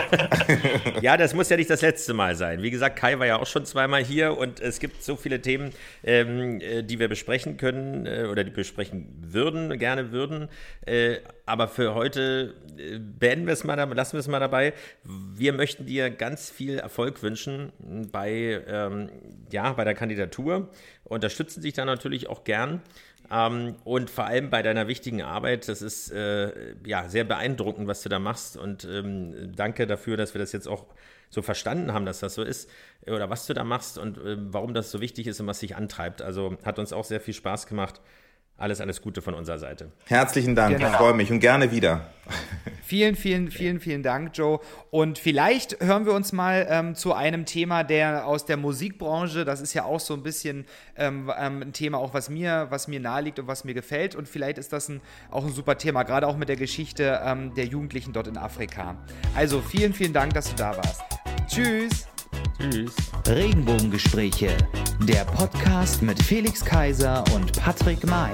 ja, 1.02 1.16
das 1.16 1.36
muss 1.36 1.50
ja 1.50 1.58
nicht 1.58 1.70
das 1.70 1.82
letzte 1.82 2.14
Mal 2.16 2.36
sein. 2.36 2.64
Wie 2.64 2.72
gesagt, 2.72 2.96
Kai 2.96 3.20
war 3.20 3.28
ja 3.28 3.40
auch 3.40 3.46
schon 3.46 3.66
zweimal 3.66 4.04
hier 4.04 4.36
und 4.36 4.60
es 4.60 4.80
gibt 4.80 5.04
so 5.04 5.16
viele 5.16 5.42
Themen, 5.42 5.72
ähm, 6.04 6.60
äh, 6.60 6.82
die 6.82 6.98
wir 6.98 7.08
besprechen 7.08 7.58
können 7.58 8.08
äh, 8.08 8.26
oder 8.32 8.44
die 8.44 8.50
besprechen 8.50 9.08
würden, 9.22 9.78
gerne 9.78 10.12
würden. 10.12 10.50
Äh, 10.86 11.18
aber 11.46 11.68
für 11.68 11.94
heute 11.94 12.56
äh, 12.78 12.98
beenden 12.98 13.46
wir 13.46 13.54
es 13.54 13.64
mal, 13.64 13.76
lassen 13.76 14.14
wir 14.14 14.20
es 14.20 14.28
mal 14.28 14.40
dabei. 14.40 14.74
Wir 15.04 15.54
möchten 15.54 15.86
dir 15.86 16.10
ganz 16.10 16.50
viel 16.50 16.80
Erfolg 16.80 17.22
wünschen 17.22 17.72
bei, 18.12 18.64
ähm, 18.68 19.10
ja, 19.52 19.74
bei 19.74 19.84
der 19.84 19.94
Kandidatur. 19.94 20.70
Unterstützen 21.04 21.62
dich 21.62 21.74
da 21.74 21.86
natürlich 21.86 22.28
auch 22.28 22.44
gern. 22.44 22.82
Ähm, 23.32 23.76
und 23.84 24.10
vor 24.10 24.26
allem 24.26 24.50
bei 24.50 24.62
deiner 24.62 24.88
wichtigen 24.88 25.22
Arbeit, 25.22 25.68
das 25.68 25.82
ist 25.82 26.12
äh, 26.12 26.76
ja 26.86 27.10
sehr 27.10 27.24
beeindruckend, 27.24 27.88
was 27.88 28.02
du 28.02 28.10
da 28.10 28.20
machst. 28.20 28.58
Und 28.58 28.86
ähm, 28.86 29.54
danke 29.56 29.88
dafür, 29.88 30.18
dass 30.18 30.34
wir 30.34 30.40
das 30.40 30.52
jetzt 30.52 30.68
auch 30.68 30.86
so 31.30 31.42
verstanden 31.42 31.94
haben, 31.94 32.06
dass 32.06 32.20
das 32.20 32.36
so 32.36 32.44
ist 32.44 32.70
oder 33.06 33.30
was 33.30 33.46
du 33.46 33.54
da 33.54 33.64
machst 33.64 33.98
und 33.98 34.18
äh, 34.18 34.38
warum 34.40 34.74
das 34.74 34.92
so 34.92 35.02
wichtig 35.02 35.28
ist 35.28 35.40
und 35.40 35.48
was 35.48 35.60
dich 35.60 35.76
antreibt. 35.76 36.22
Also 36.22 36.58
hat 36.64 36.80
uns 36.80 36.94
auch 36.94 37.06
sehr 37.06 37.20
viel 37.20 37.34
Spaß 37.34 37.68
gemacht. 37.68 38.02
Alles, 38.58 38.82
alles 38.82 39.02
Gute 39.02 39.22
von 39.22 39.36
unserer 39.36 39.60
Seite. 39.60 39.92
Herzlichen 40.06 40.56
Dank, 40.56 40.78
genau. 40.78 40.90
ich 40.90 40.96
freue 40.96 41.14
mich 41.14 41.32
und 41.32 41.40
gerne 41.40 41.72
wieder. 41.72 42.10
Vielen, 42.88 43.18
vielen, 43.18 43.52
vielen, 43.52 43.82
vielen 43.82 44.02
Dank, 44.02 44.32
Joe. 44.34 44.62
Und 44.92 45.20
vielleicht 45.20 45.84
hören 45.84 46.06
wir 46.06 46.14
uns 46.14 46.32
mal 46.32 46.66
ähm, 46.70 46.96
zu 46.96 47.12
einem 47.12 47.44
Thema 47.44 47.84
der 47.84 48.26
aus 48.26 48.46
der 48.46 48.56
Musikbranche. 48.56 49.44
Das 49.44 49.60
ist 49.60 49.74
ja 49.74 49.84
auch 49.84 50.00
so 50.00 50.14
ein 50.14 50.24
bisschen 50.24 50.66
ähm, 50.96 51.30
ähm, 51.38 51.64
ein 51.64 51.74
Thema, 51.74 51.98
auch 51.98 52.14
was 52.14 52.30
mir, 52.30 52.68
was 52.70 52.88
mir 52.88 53.02
naheliegt 53.02 53.40
und 53.40 53.48
was 53.48 53.66
mir 53.66 53.74
gefällt. 53.74 54.16
Und 54.16 54.30
vielleicht 54.30 54.58
ist 54.58 54.72
das 54.72 54.88
ein, 54.88 55.02
auch 55.32 55.44
ein 55.44 55.52
super 55.52 55.78
Thema, 55.78 56.04
gerade 56.04 56.26
auch 56.28 56.38
mit 56.38 56.48
der 56.48 56.56
Geschichte 56.56 57.20
ähm, 57.26 57.54
der 57.56 57.66
Jugendlichen 57.66 58.14
dort 58.14 58.28
in 58.28 58.38
Afrika. 58.38 58.96
Also 59.36 59.60
vielen, 59.60 59.92
vielen 59.92 60.14
Dank, 60.14 60.34
dass 60.34 60.50
du 60.50 60.56
da 60.56 60.78
warst. 60.78 61.02
Tschüss. 61.46 62.08
Tschüss. 62.58 62.96
Regenbogengespräche, 63.28 64.56
der 65.02 65.26
Podcast 65.26 66.02
mit 66.02 66.24
Felix 66.24 66.64
Kaiser 66.64 67.26
und 67.36 67.52
Patrick 67.52 68.08
May. 68.08 68.32